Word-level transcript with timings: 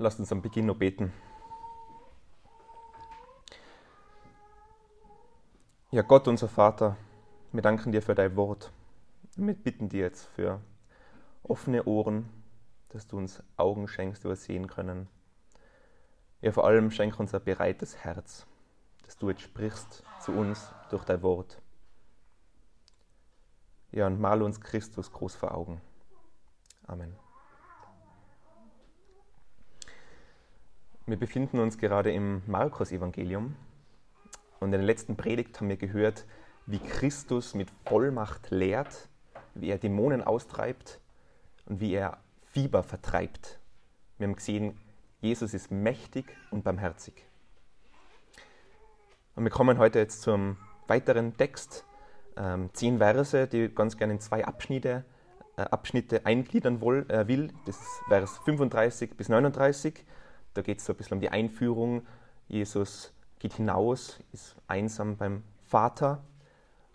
Lasst 0.00 0.18
uns 0.18 0.32
am 0.32 0.40
Beginn 0.40 0.64
noch 0.64 0.78
beten. 0.78 1.12
Ja, 5.90 6.00
Gott, 6.00 6.26
unser 6.26 6.48
Vater, 6.48 6.96
wir 7.52 7.60
danken 7.60 7.92
dir 7.92 8.00
für 8.00 8.14
dein 8.14 8.34
Wort. 8.34 8.72
Wir 9.36 9.52
bitten 9.52 9.90
dir 9.90 10.00
jetzt 10.00 10.24
für 10.28 10.62
offene 11.42 11.84
Ohren, 11.84 12.30
dass 12.88 13.08
du 13.08 13.18
uns 13.18 13.42
Augen 13.58 13.88
schenkst, 13.88 14.24
die 14.24 14.28
wir 14.28 14.36
sehen 14.36 14.68
können. 14.68 15.06
Ja, 16.40 16.52
vor 16.52 16.64
allem 16.64 16.90
schenk 16.90 17.20
uns 17.20 17.34
ein 17.34 17.44
bereites 17.44 17.98
Herz, 17.98 18.46
dass 19.04 19.18
du 19.18 19.28
jetzt 19.28 19.42
sprichst 19.42 20.02
zu 20.22 20.32
uns 20.32 20.72
durch 20.88 21.04
dein 21.04 21.20
Wort. 21.20 21.60
Ja, 23.92 24.06
und 24.06 24.18
mal 24.18 24.40
uns 24.40 24.62
Christus 24.62 25.12
groß 25.12 25.34
vor 25.34 25.54
Augen. 25.54 25.82
Amen. 26.86 27.18
Wir 31.10 31.18
befinden 31.18 31.58
uns 31.58 31.76
gerade 31.76 32.12
im 32.12 32.40
Markus-Evangelium 32.46 33.56
und 34.60 34.66
in 34.68 34.70
der 34.70 34.82
letzten 34.82 35.16
Predigt 35.16 35.60
haben 35.60 35.68
wir 35.68 35.76
gehört, 35.76 36.24
wie 36.66 36.78
Christus 36.78 37.52
mit 37.52 37.68
Vollmacht 37.84 38.52
lehrt, 38.52 39.08
wie 39.56 39.70
er 39.70 39.78
Dämonen 39.78 40.22
austreibt 40.22 41.00
und 41.66 41.80
wie 41.80 41.94
er 41.94 42.18
Fieber 42.52 42.84
vertreibt. 42.84 43.58
Wir 44.18 44.28
haben 44.28 44.36
gesehen, 44.36 44.78
Jesus 45.20 45.52
ist 45.52 45.72
mächtig 45.72 46.26
und 46.52 46.62
barmherzig. 46.62 47.26
Und 49.34 49.42
wir 49.42 49.50
kommen 49.50 49.78
heute 49.78 49.98
jetzt 49.98 50.22
zum 50.22 50.58
weiteren 50.86 51.36
Text, 51.36 51.84
ähm, 52.36 52.70
zehn 52.72 52.98
Verse, 52.98 53.48
die 53.48 53.64
ich 53.64 53.74
ganz 53.74 53.96
gerne 53.96 54.12
in 54.12 54.20
zwei 54.20 54.44
Abschnitte, 54.44 55.04
äh, 55.56 55.62
Abschnitte 55.62 56.24
eingliedern 56.24 56.80
woll, 56.80 57.04
äh, 57.08 57.26
will. 57.26 57.52
Das 57.66 57.80
ist 57.80 58.00
Vers 58.06 58.38
35 58.44 59.16
bis 59.16 59.28
39. 59.28 60.04
Da 60.54 60.62
geht 60.62 60.78
es 60.78 60.86
so 60.86 60.92
ein 60.92 60.96
bisschen 60.96 61.14
um 61.14 61.20
die 61.20 61.30
Einführung. 61.30 62.06
Jesus 62.48 63.12
geht 63.38 63.54
hinaus, 63.54 64.18
ist 64.32 64.56
einsam 64.66 65.16
beim 65.16 65.42
Vater. 65.62 66.22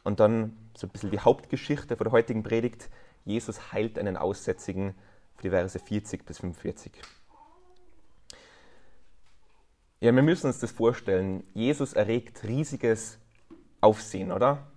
Und 0.04 0.20
dann 0.20 0.56
so 0.76 0.88
ein 0.88 0.92
bisschen 0.92 1.12
die 1.12 1.20
Hauptgeschichte 1.20 1.96
von 1.96 2.06
der 2.06 2.12
heutigen 2.12 2.44
Predigt. 2.44 2.90
Jesus 3.24 3.72
heilt 3.72 3.98
einen 3.98 4.18
Aussätzigen 4.18 4.94
für 5.36 5.44
die 5.44 5.50
Verse 5.50 5.80
40 5.80 6.26
bis 6.26 6.40
45. 6.40 6.92
Ja, 10.02 10.14
wir 10.14 10.22
müssen 10.22 10.48
uns 10.48 10.60
das 10.60 10.72
vorstellen. 10.72 11.44
Jesus 11.54 11.94
erregt 11.94 12.44
riesiges 12.44 13.18
Aufsehen, 13.82 14.32
oder? 14.32 14.68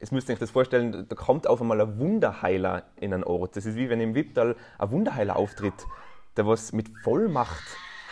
Es 0.00 0.12
müsst 0.12 0.28
ihr 0.28 0.34
euch 0.34 0.38
das 0.38 0.50
vorstellen, 0.50 1.06
da 1.08 1.16
kommt 1.16 1.46
auf 1.46 1.60
einmal 1.60 1.80
ein 1.80 1.98
Wunderheiler 1.98 2.84
in 2.96 3.14
einen 3.14 3.24
Ort. 3.24 3.56
Das 3.56 3.66
ist 3.66 3.76
wie 3.76 3.88
wenn 3.88 4.00
im 4.00 4.14
Wipptal 4.14 4.56
ein 4.78 4.90
Wunderheiler 4.90 5.36
auftritt, 5.36 5.86
der 6.38 6.46
was 6.46 6.72
mit 6.72 6.88
Vollmacht 7.02 7.64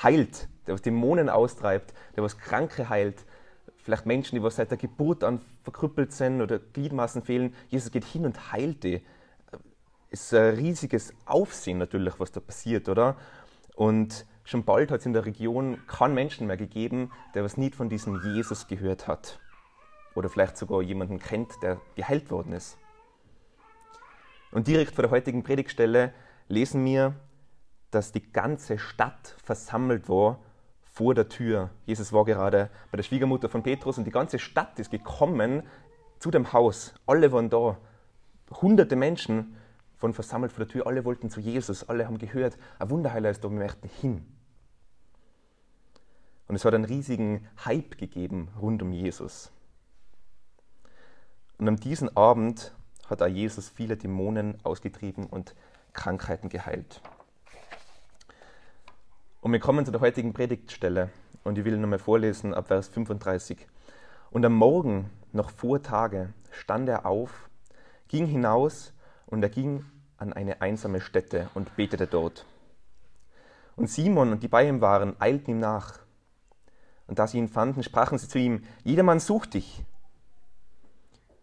heilt, 0.03 0.49
der 0.67 0.75
was 0.75 0.83
Dämonen 0.83 1.31
austreibt, 1.31 1.95
der 2.17 2.25
was 2.25 2.39
Kranke 2.39 2.89
heilt, 2.89 3.25
vielleicht 3.79 4.05
Menschen, 4.05 4.35
die 4.35 4.43
was 4.43 4.57
seit 4.57 4.71
der 4.71 4.79
Geburt 4.79 5.23
an 5.23 5.41
verkrüppelt 5.63 6.13
sind 6.13 6.43
oder 6.43 6.59
Gliedmaßen 6.59 7.23
fehlen. 7.23 7.55
Jesus 7.69 7.93
geht 7.93 8.05
hin 8.05 8.27
und 8.27 8.53
heilt 8.53 8.83
die. 8.83 9.01
Es 10.11 10.25
ist 10.25 10.35
ein 10.35 10.57
riesiges 10.57 11.15
Aufsehen 11.25 11.79
natürlich, 11.79 12.19
was 12.19 12.33
da 12.33 12.41
passiert, 12.41 12.89
oder? 12.89 13.17
Und 13.77 14.27
schon 14.45 14.65
bald 14.65 14.91
hat 14.91 15.01
es 15.01 15.07
in 15.07 15.13
der 15.13 15.25
Region 15.25 15.79
keinen 15.87 16.15
Menschen 16.15 16.49
mehr 16.49 16.57
gegeben, 16.57 17.13
der 17.35 17.45
was 17.45 17.57
nicht 17.57 17.77
von 17.77 17.89
diesem 17.89 18.21
Jesus 18.35 18.67
gehört 18.67 19.07
hat. 19.07 19.39
Oder 20.17 20.29
vielleicht 20.29 20.57
sogar 20.57 20.83
jemanden 20.83 21.21
kennt, 21.21 21.53
der 21.63 21.81
geheilt 21.95 22.31
worden 22.31 22.53
ist. 22.53 22.77
Und 24.51 24.67
direkt 24.67 24.95
vor 24.95 25.03
der 25.03 25.11
heutigen 25.13 25.45
Predigtstelle 25.45 26.13
lesen 26.49 26.85
wir, 26.85 27.15
dass 27.97 28.13
die 28.13 28.31
ganze 28.31 28.79
Stadt 28.79 29.35
versammelt 29.43 30.11
war 30.11 30.39
vor 30.83 31.15
der 31.15 31.31
Tür. 31.31 31.71
Jesus 31.87 32.13
war 32.13 32.27
gerade 32.27 32.69
bei 32.91 32.97
der 32.97 33.03
Schwiegermutter 33.03 33.49
von 33.49 33.63
Petrus 33.63 33.97
und 33.97 34.05
die 34.05 34.11
ganze 34.11 34.39
Stadt 34.39 34.79
ist 34.79 34.91
gekommen 34.91 35.63
zu 36.19 36.31
dem 36.31 36.53
Haus. 36.53 36.93
Alle 37.07 37.33
waren 37.33 37.49
da. 37.49 37.79
Hunderte 38.61 38.97
Menschen 38.97 39.57
waren 39.99 40.13
versammelt 40.13 40.53
vor 40.53 40.67
der 40.67 40.71
Tür. 40.71 40.87
Alle 40.87 41.07
wollten 41.07 41.31
zu 41.31 41.41
Jesus. 41.41 41.89
Alle 41.89 42.05
haben 42.07 42.19
gehört, 42.19 42.59
ein 42.79 42.91
Wunderheiler 42.91 43.31
ist 43.31 43.43
da, 43.43 43.51
wir 43.51 43.59
möchten 43.59 43.89
hin. 43.89 44.27
Und 46.49 46.57
es 46.57 46.67
hat 46.67 46.75
einen 46.75 46.85
riesigen 46.85 47.49
Hype 47.65 47.97
gegeben 47.97 48.49
rund 48.61 48.83
um 48.83 48.93
Jesus. 48.93 49.51
Und 51.57 51.67
an 51.67 51.77
diesem 51.77 52.15
Abend 52.15 52.75
hat 53.09 53.23
auch 53.23 53.27
Jesus 53.27 53.71
viele 53.71 53.97
Dämonen 53.97 54.59
ausgetrieben 54.65 55.25
und 55.25 55.55
Krankheiten 55.95 56.51
geheilt. 56.51 57.01
Und 59.47 59.53
wir 59.53 59.61
kommen 59.61 59.85
zu 59.85 59.93
der 59.93 60.01
heutigen 60.01 60.33
Predigtstelle 60.33 61.09
und 61.45 61.57
ich 61.57 61.65
will 61.65 61.79
nochmal 61.79 62.01
vorlesen 62.01 62.53
ab 62.53 62.67
Vers 62.67 62.89
35. 62.89 63.57
Und 64.33 64.45
am 64.45 64.53
Morgen, 64.53 65.09
noch 65.31 65.51
vor 65.51 65.81
Tage, 65.85 66.31
stand 66.51 66.89
er 66.89 67.07
auf, 67.07 67.49
ging 68.09 68.27
hinaus 68.27 68.93
und 69.25 69.45
er 69.45 69.49
ging 69.49 69.85
an 70.17 70.33
eine 70.33 70.63
einsame 70.63 71.01
Stätte 71.01 71.49
und 71.55 71.77
betete 71.77 72.09
dort. 72.09 72.45
Und 73.77 73.89
Simon 73.89 74.33
und 74.33 74.43
die 74.43 74.49
bei 74.49 74.69
ihm 74.69 74.81
waren, 74.81 75.15
eilten 75.21 75.53
ihm 75.53 75.61
nach. 75.61 76.01
Und 77.07 77.21
da 77.21 77.29
sie 77.29 77.39
ihn 77.39 77.47
fanden, 77.47 77.85
sprachen 77.85 78.19
sie 78.19 78.27
zu 78.27 78.41
ihm, 78.41 78.65
jedermann 78.83 79.21
sucht 79.21 79.55
dich. 79.55 79.85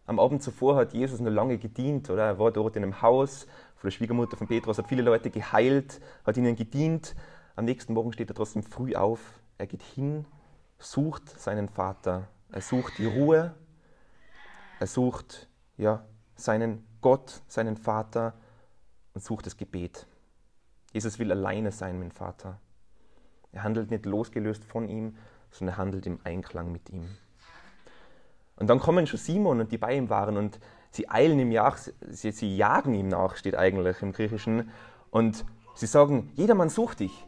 Am 0.05 0.19
Abend 0.19 0.43
zuvor 0.43 0.75
hat 0.75 0.93
Jesus 0.93 1.21
noch 1.21 1.31
lange 1.31 1.57
gedient, 1.57 2.09
oder? 2.09 2.25
Er 2.25 2.37
war 2.37 2.51
dort 2.51 2.75
in 2.75 2.83
einem 2.83 3.01
Haus 3.01 3.47
von 3.77 3.89
der 3.89 3.91
Schwiegermutter 3.91 4.35
von 4.35 4.47
Petrus, 4.47 4.77
hat 4.77 4.89
viele 4.89 5.03
Leute 5.03 5.29
geheilt, 5.29 6.01
hat 6.25 6.35
ihnen 6.35 6.57
gedient 6.57 7.15
am 7.55 7.65
nächsten 7.65 7.93
Morgen 7.93 8.13
steht 8.13 8.29
er 8.29 8.35
trotzdem 8.35 8.63
früh 8.63 8.95
auf. 8.95 9.19
Er 9.57 9.67
geht 9.67 9.83
hin, 9.83 10.25
sucht 10.79 11.39
seinen 11.39 11.69
Vater. 11.69 12.27
Er 12.51 12.61
sucht 12.61 12.97
die 12.97 13.05
Ruhe. 13.05 13.53
Er 14.79 14.87
sucht 14.87 15.47
ja, 15.77 16.05
seinen 16.35 16.85
Gott, 17.01 17.41
seinen 17.47 17.77
Vater 17.77 18.33
und 19.13 19.23
sucht 19.23 19.45
das 19.45 19.57
Gebet. 19.57 20.07
Jesus 20.93 21.19
will 21.19 21.31
alleine 21.31 21.71
sein 21.71 21.99
mit 21.99 22.09
dem 22.09 22.11
Vater. 22.11 22.59
Er 23.51 23.63
handelt 23.63 23.91
nicht 23.91 24.05
losgelöst 24.05 24.63
von 24.63 24.89
ihm, 24.89 25.15
sondern 25.51 25.75
er 25.75 25.77
handelt 25.77 26.05
im 26.05 26.19
Einklang 26.23 26.71
mit 26.71 26.89
ihm. 26.89 27.07
Und 28.55 28.67
dann 28.67 28.79
kommen 28.79 29.07
schon 29.07 29.19
Simon 29.19 29.59
und 29.59 29.71
die 29.71 29.77
bei 29.77 29.95
ihm 29.95 30.09
waren 30.09 30.37
und 30.37 30.59
sie 30.91 31.09
eilen 31.09 31.39
ihm 31.39 31.49
nach, 31.49 31.77
sie, 31.77 32.31
sie 32.31 32.55
jagen 32.55 32.93
ihm 32.93 33.07
nach, 33.07 33.35
steht 33.35 33.55
eigentlich 33.55 34.01
im 34.01 34.11
Griechischen. 34.11 34.71
Und 35.09 35.45
sie 35.75 35.87
sagen, 35.87 36.31
jedermann 36.35 36.69
sucht 36.69 36.99
dich. 36.99 37.27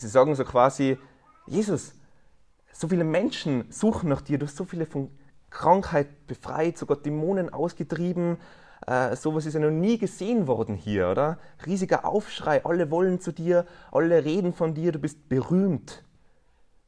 Sie 0.00 0.08
sagen 0.08 0.34
so 0.34 0.44
quasi, 0.44 0.98
Jesus, 1.46 1.92
so 2.72 2.88
viele 2.88 3.04
Menschen 3.04 3.70
suchen 3.70 4.08
nach 4.08 4.22
dir, 4.22 4.38
du 4.38 4.46
hast 4.46 4.56
so 4.56 4.64
viele 4.64 4.86
von 4.86 5.10
Krankheit 5.50 6.26
befreit, 6.26 6.78
sogar 6.78 6.96
Dämonen 6.96 7.52
ausgetrieben. 7.52 8.38
Äh, 8.86 9.14
sowas 9.14 9.44
ist 9.44 9.52
ja 9.52 9.60
noch 9.60 9.70
nie 9.70 9.98
gesehen 9.98 10.46
worden 10.46 10.74
hier, 10.74 11.10
oder? 11.10 11.38
Riesiger 11.66 12.06
Aufschrei, 12.06 12.64
alle 12.64 12.90
wollen 12.90 13.20
zu 13.20 13.30
dir, 13.30 13.66
alle 13.92 14.24
reden 14.24 14.54
von 14.54 14.72
dir, 14.72 14.90
du 14.90 14.98
bist 14.98 15.28
berühmt. 15.28 16.02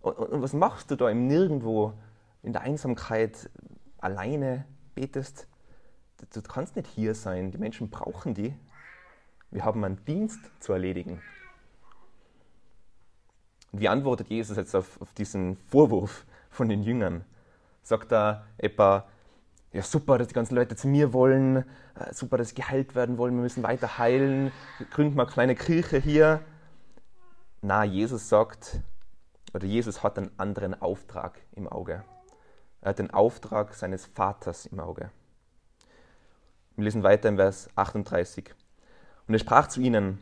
Und, 0.01 0.17
und, 0.17 0.29
und 0.31 0.43
was 0.43 0.55
machst 0.55 0.91
du 0.91 0.97
da 0.97 1.11
im 1.11 1.27
Nirgendwo, 1.27 1.93
in 2.43 2.55
der 2.55 2.63
Einsamkeit, 2.63 3.51
alleine 3.99 4.65
betest? 4.95 5.49
Du, 6.17 6.41
du 6.41 6.49
kannst 6.49 6.77
nicht 6.77 6.89
hier 6.89 7.15
sein, 7.15 7.51
die 7.51 7.59
Menschen 7.59 7.91
brauchen 7.91 8.33
die. 8.33 8.55
Wir 9.51 9.67
haben 9.67 9.85
einen 9.85 10.03
Dienst 10.07 10.41
zu 10.61 10.73
erledigen. 10.73 11.21
Und 13.73 13.81
wie 13.81 13.89
antwortet 13.89 14.29
Jesus 14.29 14.57
jetzt 14.57 14.75
auf, 14.77 15.01
auf 15.01 15.13
diesen 15.15 15.57
Vorwurf 15.57 16.27
von 16.51 16.69
den 16.69 16.83
Jüngern? 16.83 17.25
Sagt 17.83 18.13
er 18.13 18.45
etwa, 18.59 19.07
ja 19.73 19.83
super, 19.83 20.19
dass 20.19 20.29
die 20.29 20.35
ganzen 20.35 20.55
Leute 20.55 20.77
zu 20.77 20.87
mir 20.87 21.15
wollen, 21.15 21.65
äh, 21.95 22.13
super, 22.13 22.37
dass 22.37 22.51
sie 22.51 22.55
geheilt 22.55 22.95
werden 22.95 23.17
wollen, 23.17 23.35
wir 23.35 23.43
müssen 23.43 23.63
weiter 23.63 23.97
heilen, 23.97 24.53
gründen 24.91 25.17
mal 25.17 25.25
eine 25.25 25.33
kleine 25.33 25.55
Kirche 25.55 25.99
hier. 25.99 26.41
Na, 27.63 27.83
Jesus 27.83 28.29
sagt, 28.29 28.81
oder 29.55 29.67
Jesus 29.67 30.03
hat 30.03 30.19
einen 30.19 30.31
anderen 30.37 30.81
Auftrag 30.81 31.41
im 31.53 31.67
Auge. 31.67 32.05
Er 32.83 32.91
hat 32.91 32.99
den 32.99 33.11
Auftrag 33.11 33.75
seines 33.75 34.05
Vaters 34.05 34.67
im 34.67 34.81
Auge. 34.81 35.11
Wir 36.77 36.85
lesen 36.85 37.03
weiter 37.03 37.29
im 37.29 37.37
Vers 37.37 37.69
38. 37.77 38.55
Und 39.27 39.35
er 39.35 39.39
sprach 39.39 39.69
zu 39.69 39.81
ihnen, 39.81 40.19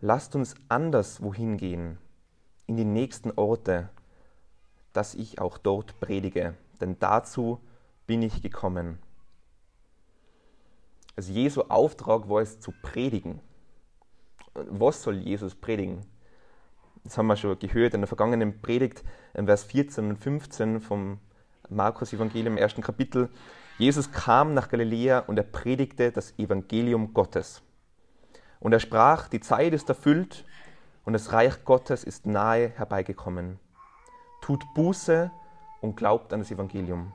lasst 0.00 0.34
uns 0.34 0.54
anders 0.68 1.22
wohin 1.22 1.56
gehen 1.56 1.98
in 2.68 2.76
die 2.76 2.84
nächsten 2.84 3.32
Orte, 3.32 3.88
dass 4.92 5.14
ich 5.14 5.40
auch 5.40 5.58
dort 5.58 5.98
predige, 5.98 6.54
denn 6.80 6.98
dazu 7.00 7.60
bin 8.06 8.22
ich 8.22 8.42
gekommen. 8.42 8.98
Also 11.16 11.32
Jesu 11.32 11.62
Auftrag 11.62 12.28
war 12.28 12.42
es 12.42 12.60
zu 12.60 12.72
predigen. 12.82 13.40
Was 14.54 15.02
soll 15.02 15.16
Jesus 15.16 15.54
predigen? 15.54 16.06
Das 17.04 17.16
haben 17.16 17.26
wir 17.26 17.36
schon 17.36 17.58
gehört 17.58 17.94
in 17.94 18.02
der 18.02 18.08
vergangenen 18.08 18.60
Predigt, 18.60 19.02
in 19.34 19.46
Vers 19.46 19.64
14 19.64 20.10
und 20.10 20.16
15 20.18 20.80
vom 20.80 21.18
Markus 21.70 22.12
Evangelium 22.12 22.56
im 22.56 22.62
ersten 22.62 22.82
Kapitel. 22.82 23.30
Jesus 23.78 24.12
kam 24.12 24.52
nach 24.52 24.68
Galiläa 24.68 25.20
und 25.20 25.38
er 25.38 25.44
predigte 25.44 26.12
das 26.12 26.38
Evangelium 26.38 27.14
Gottes. 27.14 27.62
Und 28.60 28.72
er 28.72 28.80
sprach, 28.80 29.28
die 29.28 29.40
Zeit 29.40 29.72
ist 29.72 29.88
erfüllt 29.88 30.44
und 31.08 31.14
das 31.14 31.32
Reich 31.32 31.64
Gottes 31.64 32.04
ist 32.04 32.26
nahe 32.26 32.68
herbeigekommen. 32.68 33.58
Tut 34.42 34.62
Buße 34.74 35.30
und 35.80 35.96
glaubt 35.96 36.34
an 36.34 36.40
das 36.40 36.50
Evangelium. 36.50 37.14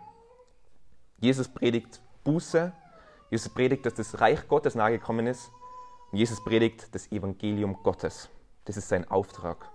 Jesus 1.19 1.47
predigt 1.47 2.01
Buße, 2.23 2.73
Jesus 3.29 3.49
predigt, 3.49 3.85
dass 3.85 3.93
das 3.93 4.19
Reich 4.19 4.47
Gottes 4.47 4.73
nahe 4.73 4.97
gekommen 4.97 5.27
ist 5.27 5.51
und 6.11 6.17
Jesus 6.17 6.43
predigt 6.43 6.95
das 6.95 7.11
Evangelium 7.11 7.83
Gottes. 7.83 8.29
Das 8.65 8.77
ist 8.77 8.89
sein 8.89 9.07
Auftrag. 9.11 9.69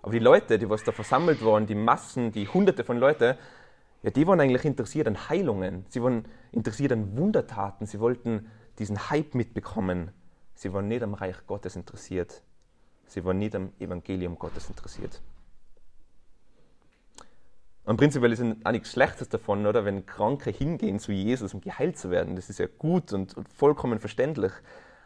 Aber 0.00 0.12
die 0.12 0.18
Leute, 0.18 0.58
die 0.58 0.70
was 0.70 0.82
da 0.82 0.92
versammelt 0.92 1.44
waren, 1.44 1.66
die 1.66 1.74
Massen, 1.74 2.32
die 2.32 2.48
Hunderte 2.48 2.84
von 2.84 2.96
Leuten, 2.96 3.36
ja, 4.02 4.10
die 4.10 4.26
waren 4.26 4.40
eigentlich 4.40 4.64
interessiert 4.64 5.08
an 5.08 5.28
Heilungen. 5.28 5.84
Sie 5.90 6.02
waren 6.02 6.24
interessiert 6.52 6.92
an 6.92 7.18
Wundertaten. 7.18 7.84
Sie 7.84 8.00
wollten 8.00 8.50
diesen 8.78 9.10
Hype 9.10 9.34
mitbekommen. 9.34 10.10
Sie 10.54 10.72
waren 10.72 10.88
nicht 10.88 11.02
am 11.02 11.14
Reich 11.14 11.46
Gottes 11.46 11.76
interessiert. 11.76 12.42
Sie 13.06 13.24
waren 13.24 13.38
nicht 13.38 13.54
am 13.54 13.72
Evangelium 13.78 14.38
Gottes 14.38 14.68
interessiert. 14.68 15.20
Und 17.84 17.98
prinzipiell 17.98 18.32
ist 18.32 18.42
auch 18.64 18.72
nichts 18.72 18.92
Schlechtes 18.92 19.28
davon, 19.28 19.66
oder? 19.66 19.84
Wenn 19.84 20.06
Kranke 20.06 20.50
hingehen 20.50 20.98
zu 20.98 21.12
Jesus, 21.12 21.52
um 21.52 21.60
geheilt 21.60 21.98
zu 21.98 22.10
werden. 22.10 22.34
Das 22.34 22.48
ist 22.48 22.58
ja 22.58 22.66
gut 22.78 23.12
und, 23.12 23.34
und 23.34 23.48
vollkommen 23.48 23.98
verständlich. 23.98 24.52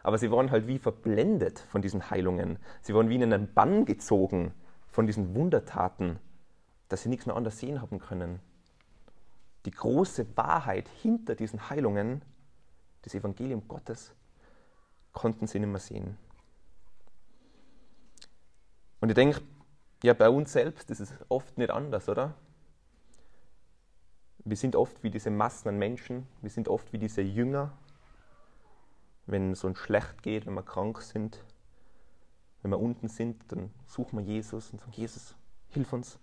Aber 0.01 0.17
sie 0.17 0.31
waren 0.31 0.49
halt 0.49 0.67
wie 0.67 0.79
verblendet 0.79 1.59
von 1.59 1.81
diesen 1.81 2.09
Heilungen. 2.09 2.57
Sie 2.81 2.95
waren 2.95 3.09
wie 3.09 3.15
in 3.15 3.33
einen 3.33 3.53
Bann 3.53 3.83
gezogen 3.83 4.53
von 4.87 5.05
diesen 5.05 5.35
Wundertaten, 5.35 6.19
dass 6.87 7.03
sie 7.03 7.09
nichts 7.09 7.25
mehr 7.25 7.35
anders 7.35 7.59
sehen 7.59 7.81
haben 7.81 7.99
können. 7.99 8.39
Die 9.65 9.71
große 9.71 10.37
Wahrheit 10.37 10.87
hinter 11.01 11.35
diesen 11.35 11.69
Heilungen, 11.69 12.21
das 13.01 13.13
Evangelium 13.13 13.67
Gottes, 13.67 14.13
konnten 15.13 15.47
sie 15.47 15.59
nicht 15.59 15.69
mehr 15.69 15.79
sehen. 15.79 16.17
Und 19.01 19.09
ich 19.09 19.15
denke, 19.15 19.41
ja, 20.03 20.13
bei 20.13 20.29
uns 20.29 20.53
selbst 20.53 20.89
ist 20.91 20.99
es 20.99 21.13
oft 21.27 21.57
nicht 21.57 21.71
anders, 21.71 22.07
oder? 22.09 22.35
Wir 24.45 24.57
sind 24.57 24.75
oft 24.75 25.03
wie 25.03 25.09
diese 25.09 25.29
Massen 25.29 25.69
an 25.69 25.77
Menschen, 25.77 26.27
wir 26.41 26.49
sind 26.49 26.67
oft 26.67 26.91
wie 26.93 26.97
diese 26.97 27.21
Jünger, 27.21 27.77
wenn 29.25 29.51
es 29.51 29.63
uns 29.63 29.77
schlecht 29.77 30.23
geht, 30.23 30.45
wenn 30.45 30.53
wir 30.53 30.63
krank 30.63 31.01
sind, 31.01 31.43
wenn 32.61 32.71
wir 32.71 32.79
unten 32.79 33.07
sind, 33.07 33.51
dann 33.51 33.71
suchen 33.85 34.19
wir 34.19 34.25
Jesus 34.25 34.71
und 34.71 34.79
sagen, 34.79 34.91
Jesus, 34.93 35.35
hilf 35.69 35.93
uns. 35.93 36.19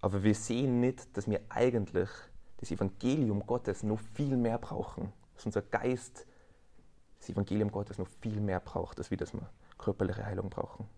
Aber 0.00 0.22
wir 0.22 0.34
sehen 0.34 0.80
nicht, 0.80 1.16
dass 1.16 1.28
wir 1.28 1.40
eigentlich 1.48 2.10
das 2.58 2.70
Evangelium 2.70 3.46
Gottes 3.46 3.82
noch 3.82 4.00
viel 4.00 4.36
mehr 4.36 4.58
brauchen. 4.58 5.12
Dass 5.34 5.46
unser 5.46 5.62
Geist 5.62 6.26
das 7.18 7.28
Evangelium 7.28 7.70
Gottes 7.70 7.98
noch 7.98 8.08
viel 8.20 8.40
mehr 8.40 8.60
braucht, 8.60 8.98
als 8.98 9.10
wir 9.10 9.18
das 9.18 9.32
wir 9.32 9.48
körperliche 9.78 10.24
Heilung 10.24 10.50
brauchen. 10.50 10.88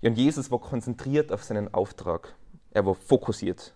Ja, 0.00 0.10
und 0.10 0.16
Jesus 0.16 0.50
war 0.50 0.60
konzentriert 0.60 1.32
auf 1.32 1.42
seinen 1.42 1.74
Auftrag. 1.74 2.34
Er 2.70 2.86
war 2.86 2.94
fokussiert. 2.94 3.74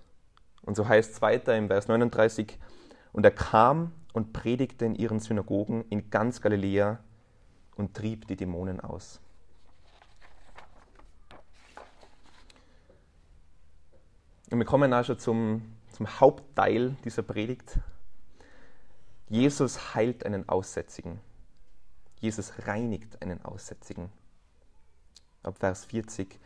Und 0.62 0.76
so 0.76 0.86
heißt 0.86 1.14
es 1.14 1.22
weiter 1.22 1.56
im 1.56 1.66
Vers 1.66 1.88
39, 1.88 2.58
und 3.12 3.24
er 3.24 3.32
kam 3.32 3.92
und 4.12 4.32
predigte 4.32 4.84
in 4.84 4.94
ihren 4.94 5.18
Synagogen 5.18 5.84
in 5.88 6.10
ganz 6.10 6.40
Galiläa 6.40 7.00
und 7.76 7.94
trieb 7.94 8.28
die 8.28 8.36
Dämonen 8.36 8.80
aus. 8.80 9.20
Und 14.50 14.58
wir 14.58 14.66
kommen 14.66 14.92
auch 14.92 15.04
schon 15.04 15.18
zum, 15.18 15.62
zum 16.02 16.18
Hauptteil 16.18 16.96
dieser 17.04 17.22
Predigt. 17.22 17.78
Jesus 19.28 19.94
heilt 19.94 20.26
einen 20.26 20.48
Aussätzigen. 20.48 21.20
Jesus 22.18 22.52
reinigt 22.66 23.22
einen 23.22 23.44
Aussätzigen. 23.44 24.10
Ab 25.44 25.58
Vers 25.60 25.84
40. 25.84 26.40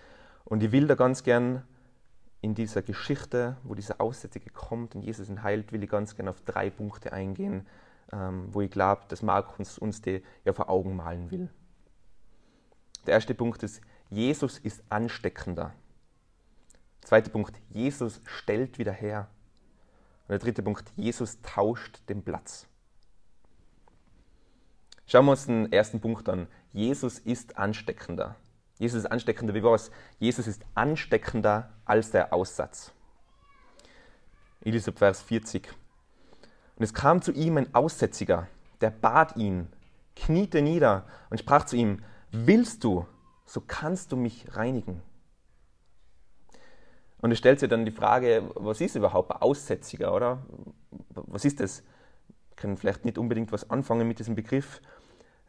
Und 0.45 0.63
ich 0.63 0.73
will 0.73 0.87
da 0.87 0.95
ganz 0.95 1.23
gern 1.23 1.63
in 2.43 2.55
dieser 2.55 2.83
Geschichte, 2.83 3.57
wo 3.63 3.75
dieser 3.75 3.99
Aussätzige 3.99 4.51
kommt 4.51 4.95
und 4.95 5.01
Jesus 5.01 5.31
ihn 5.31 5.43
heilt, 5.43 5.73
will 5.73 5.83
ich 5.83 5.89
ganz 5.89 6.15
gerne 6.17 6.29
auf 6.29 6.43
drei 6.43 6.69
Punkte 6.69 7.15
eingehen, 7.15 7.67
ähm, 8.13 8.53
wo 8.53 8.61
ich 8.61 8.71
glaube, 8.71 9.05
dass 9.09 9.23
Markus 9.23 9.79
uns 9.79 10.03
die 10.03 10.23
ja 10.45 10.53
vor 10.53 10.69
Augen 10.69 10.97
malen 10.97 11.31
will. 11.31 11.49
Der 13.07 13.15
erste 13.15 13.35
Punkt 13.35 13.63
ist, 13.63 13.81
Jesus 14.11 14.59
ist 14.59 14.83
ansteckender. 14.91 15.73
Der 17.01 17.09
zweite 17.09 17.31
Punkt, 17.31 17.59
Jesus 17.71 18.21
stellt 18.27 18.79
wieder 18.79 18.93
her. 18.93 19.31
Und 20.27 20.33
der 20.33 20.39
dritte 20.39 20.63
Punkt, 20.63 20.93
Jesus 20.97 21.41
tauscht 21.43 22.01
den 22.09 22.23
Platz. 22.23 22.67
Schauen 25.07 25.25
wir 25.27 25.33
uns 25.33 25.47
den 25.47 25.73
ersten 25.73 26.01
Punkt 26.01 26.29
an. 26.29 26.49
Jesus 26.73 27.21
ist 27.21 27.57
ansteckender. 27.57 28.35
Jesus 28.79 29.05
ist 29.05 29.11
ansteckender. 29.11 29.55
Wie 29.55 29.63
war 29.63 29.75
es? 29.75 29.91
Jesus 30.19 30.49
ist 30.49 30.63
ansteckender 30.75 31.71
als 31.85 32.11
der 32.11 32.33
Aussatz. 32.33 32.93
Lese 34.63 34.93
Vers 34.93 35.23
40. 35.23 35.69
Und 36.75 36.83
es 36.83 36.93
kam 36.93 37.23
zu 37.23 37.31
ihm 37.33 37.57
ein 37.57 37.73
Aussätziger, 37.75 38.49
der 38.81 38.91
bat 38.91 39.37
ihn, 39.37 39.69
kniete 40.17 40.61
nieder 40.61 41.07
und 41.31 41.39
sprach 41.39 41.65
zu 41.67 41.77
ihm, 41.77 42.03
willst 42.33 42.83
du, 42.83 43.07
so 43.45 43.63
kannst 43.65 44.11
du 44.11 44.17
mich 44.17 44.57
reinigen. 44.57 45.03
Und 47.21 47.33
es 47.33 47.39
stellt 47.39 47.61
sich 47.61 47.69
dann 47.69 47.85
die 47.85 47.93
Frage, 47.93 48.51
was 48.55 48.81
ist 48.81 48.95
überhaupt 48.95 49.31
ein 49.31 49.41
Aussätziger, 49.41 50.15
oder? 50.15 50.45
Was 51.11 51.45
ist 51.45 51.61
das? 51.61 51.83
Wir 52.51 52.57
können 52.57 52.77
vielleicht 52.77 53.05
nicht 53.05 53.19
unbedingt 53.19 53.53
was 53.53 53.71
anfangen 53.71 54.07
mit 54.07 54.19
diesem 54.19 54.35
Begriff. 54.35 54.81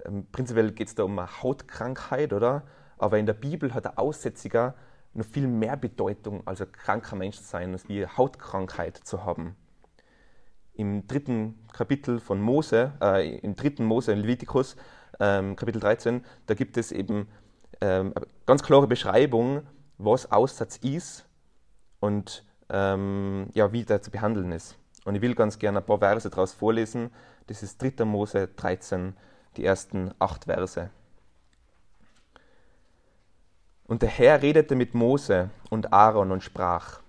Ähm, 0.06 0.28
prinzipiell 0.32 0.72
geht 0.72 0.88
es 0.88 0.96
da 0.96 1.04
um 1.04 1.18
eine 1.20 1.44
Hautkrankheit, 1.44 2.34
oder? 2.34 2.64
Aber 2.98 3.18
in 3.18 3.26
der 3.26 3.34
Bibel 3.34 3.74
hat 3.74 3.86
der 3.86 4.00
Aussätziger 4.00 4.76
noch 5.14 5.26
viel 5.26 5.48
mehr 5.48 5.78
Bedeutung 5.78 6.46
als 6.46 6.62
ein 6.62 6.72
kranker 6.72 7.16
Mensch 7.16 7.38
zu 7.38 7.44
sein, 7.44 7.74
als 7.74 7.90
wie 7.90 8.06
Hautkrankheit 8.06 8.98
zu 8.98 9.26
haben. 9.26 9.56
Im 10.74 11.08
dritten 11.08 11.68
Kapitel 11.74 12.20
von 12.20 12.40
Mose, 12.40 12.94
äh, 13.02 13.38
im 13.40 13.56
dritten 13.56 13.84
Mose, 13.84 14.12
in 14.12 14.20
Levitikus, 14.20 14.76
ähm, 15.20 15.56
Kapitel 15.56 15.80
13, 15.80 16.24
da 16.46 16.54
gibt 16.54 16.78
es 16.78 16.92
eben 16.92 17.28
ähm, 17.82 18.14
eine 18.16 18.28
ganz 18.46 18.64
klare 18.64 18.88
Beschreibung, 18.88 19.64
was 19.98 20.32
Aussatz 20.32 20.78
ist 20.78 21.27
und 22.00 22.44
ähm, 22.70 23.50
ja, 23.54 23.72
wie 23.72 23.84
der 23.84 24.02
zu 24.02 24.12
behandeln 24.12 24.52
ist. 24.52 24.78
Und 25.06 25.16
ich 25.16 25.22
will 25.22 25.36
ganz 25.36 25.58
gerne 25.58 25.80
ein 25.80 25.86
paar 25.86 26.00
Verse 26.00 26.30
daraus 26.30 26.54
vorlesen. 26.54 27.12
Das 27.48 27.64
ist 27.64 27.82
3. 27.82 28.04
Mose 28.04 28.50
13, 28.56 29.16
die 29.56 29.64
ersten 29.64 30.14
acht 30.20 30.46
Verse. 30.46 30.90
Und 33.86 34.02
der 34.02 34.10
Herr 34.10 34.42
redete 34.42 34.76
mit 34.76 34.94
Mose 34.94 35.50
und 35.70 35.94
Aaron 35.94 36.32
und 36.32 36.44
sprach, 36.44 37.00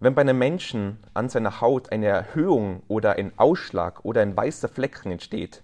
wenn 0.00 0.14
bei 0.14 0.20
einem 0.20 0.38
Menschen 0.38 0.98
an 1.14 1.28
seiner 1.28 1.60
Haut 1.60 1.92
eine 1.92 2.06
Erhöhung 2.06 2.82
oder 2.88 3.12
ein 3.12 3.32
Ausschlag 3.38 4.04
oder 4.04 4.22
ein 4.22 4.36
weißer 4.36 4.68
Flecken 4.68 5.12
entsteht 5.12 5.62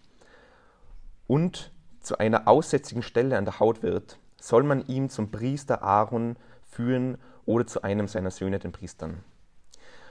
und 1.27 1.73
zu 2.01 2.19
einer 2.19 2.47
aussätzigen 2.49 3.03
Stelle 3.03 3.37
an 3.37 3.45
der 3.45 3.61
Haut 3.61 3.83
wird, 3.83 4.19
soll 4.41 4.63
man 4.63 4.87
ihn 4.87 5.11
zum 5.11 5.31
Priester 5.31 5.83
Aaron 5.83 6.37
führen 6.65 7.19
oder 7.47 7.67
zu 7.67 7.83
einem 7.83 8.09
seiner 8.09 8.31
Söhne, 8.31 8.59
den 8.59 8.73
Priestern. 8.73 9.25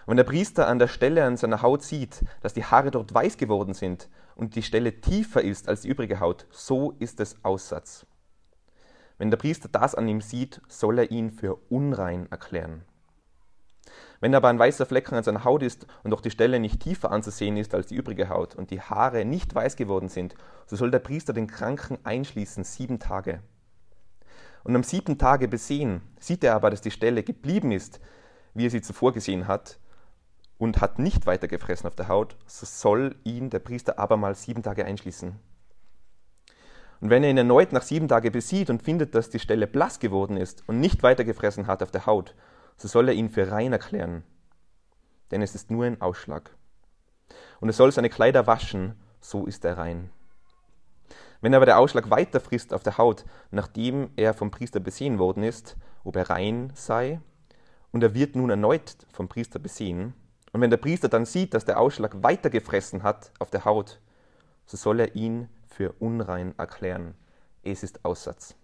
wenn 0.07 0.17
der 0.17 0.23
Priester 0.23 0.67
an 0.67 0.79
der 0.79 0.87
Stelle 0.87 1.23
an 1.23 1.37
seiner 1.37 1.61
Haut 1.61 1.83
sieht, 1.83 2.23
dass 2.41 2.53
die 2.53 2.63
Haare 2.63 2.91
dort 2.91 3.13
weiß 3.13 3.37
geworden 3.37 3.73
sind 3.73 4.09
und 4.35 4.55
die 4.55 4.63
Stelle 4.63 5.01
tiefer 5.01 5.41
ist 5.41 5.69
als 5.69 5.81
die 5.81 5.89
übrige 5.89 6.19
Haut, 6.19 6.47
so 6.51 6.91
ist 6.99 7.19
es 7.19 7.43
Aussatz. 7.43 8.05
Wenn 9.17 9.31
der 9.31 9.37
Priester 9.37 9.69
das 9.69 9.95
an 9.95 10.07
ihm 10.07 10.21
sieht, 10.21 10.61
soll 10.67 10.99
er 10.99 11.11
ihn 11.11 11.31
für 11.31 11.55
unrein 11.69 12.29
erklären. 12.31 12.83
Wenn 14.19 14.35
aber 14.35 14.49
ein 14.49 14.59
weißer 14.59 14.85
Flecken 14.85 15.15
an 15.15 15.23
seiner 15.23 15.43
Haut 15.43 15.61
ist 15.61 15.87
und 16.03 16.13
auch 16.13 16.21
die 16.21 16.31
Stelle 16.31 16.59
nicht 16.59 16.81
tiefer 16.81 17.11
anzusehen 17.11 17.57
ist 17.57 17.75
als 17.75 17.87
die 17.87 17.95
übrige 17.95 18.29
Haut 18.29 18.55
und 18.55 18.71
die 18.71 18.81
Haare 18.81 19.25
nicht 19.25 19.53
weiß 19.53 19.75
geworden 19.75 20.09
sind, 20.09 20.35
so 20.65 20.75
soll 20.75 20.91
der 20.91 20.99
Priester 20.99 21.33
den 21.33 21.47
Kranken 21.47 21.97
einschließen 22.03 22.63
sieben 22.63 22.99
Tage. 22.99 23.41
Und 24.65 24.75
am 24.75 24.83
siebten 24.83 25.19
Tage 25.19 25.47
besehen, 25.47 26.01
sieht 26.19 26.43
er 26.43 26.55
aber, 26.55 26.71
dass 26.71 26.81
die 26.81 26.89
Stelle 26.89 27.21
geblieben 27.21 27.71
ist, 27.71 27.99
wie 28.55 28.65
er 28.65 28.71
sie 28.71 28.81
zuvor 28.81 29.13
gesehen 29.13 29.47
hat, 29.47 29.79
und 30.57 30.81
hat 30.81 30.97
nicht 30.97 31.27
weiter 31.27 31.47
gefressen 31.47 31.85
auf 31.85 31.95
der 31.95 32.07
Haut, 32.07 32.35
so 32.47 32.65
soll 32.65 33.15
ihn 33.23 33.51
der 33.51 33.59
Priester 33.59 33.99
abermals 33.99 34.41
sieben 34.41 34.63
Tage 34.63 34.83
einschließen. 34.83 35.39
Und 36.99 37.09
wenn 37.11 37.23
er 37.23 37.29
ihn 37.29 37.37
erneut 37.37 37.73
nach 37.73 37.83
sieben 37.83 38.07
Tagen 38.07 38.31
besieht 38.31 38.71
und 38.71 38.81
findet, 38.81 39.13
dass 39.13 39.29
die 39.29 39.37
Stelle 39.37 39.67
blass 39.67 39.99
geworden 39.99 40.35
ist 40.35 40.63
und 40.67 40.79
nicht 40.79 41.03
weitergefressen 41.03 41.67
hat 41.67 41.83
auf 41.83 41.91
der 41.91 42.07
Haut, 42.07 42.33
so 42.75 42.87
soll 42.87 43.09
er 43.09 43.13
ihn 43.13 43.29
für 43.29 43.51
rein 43.51 43.71
erklären. 43.71 44.23
Denn 45.29 45.43
es 45.43 45.53
ist 45.53 45.69
nur 45.69 45.85
ein 45.85 46.01
Ausschlag. 46.01 46.49
Und 47.59 47.69
er 47.69 47.73
soll 47.73 47.91
seine 47.91 48.09
Kleider 48.09 48.47
waschen, 48.47 48.95
so 49.21 49.45
ist 49.45 49.63
er 49.63 49.77
rein. 49.77 50.09
Wenn 51.45 51.53
aber 51.53 51.67
der 51.67 51.77
Ausschlag 51.77 52.09
weiter 52.09 52.39
frisst 52.39 52.73
auf 52.73 52.81
der 52.81 52.97
Haut, 52.97 53.23
nachdem 53.51 54.09
er 54.15 54.33
vom 54.33 54.49
Priester 54.49 54.79
besehen 54.79 55.19
worden 55.19 55.43
ist, 55.43 55.77
ob 56.03 56.15
er 56.15 56.31
rein 56.31 56.71
sei, 56.73 57.21
und 57.91 58.01
er 58.01 58.15
wird 58.15 58.35
nun 58.35 58.49
erneut 58.49 58.97
vom 59.11 59.27
Priester 59.27 59.59
besehen, 59.59 60.15
und 60.53 60.61
wenn 60.61 60.71
der 60.71 60.77
Priester 60.77 61.07
dann 61.07 61.25
sieht, 61.25 61.53
dass 61.53 61.63
der 61.63 61.79
Ausschlag 61.79 62.23
weiter 62.23 62.49
gefressen 62.49 63.03
hat 63.03 63.31
auf 63.37 63.51
der 63.51 63.63
Haut, 63.63 63.99
so 64.65 64.75
soll 64.75 64.99
er 64.99 65.15
ihn 65.15 65.47
für 65.67 65.93
unrein 65.99 66.57
erklären. 66.57 67.13
Es 67.61 67.83
ist 67.83 68.03
Aussatz. 68.03 68.55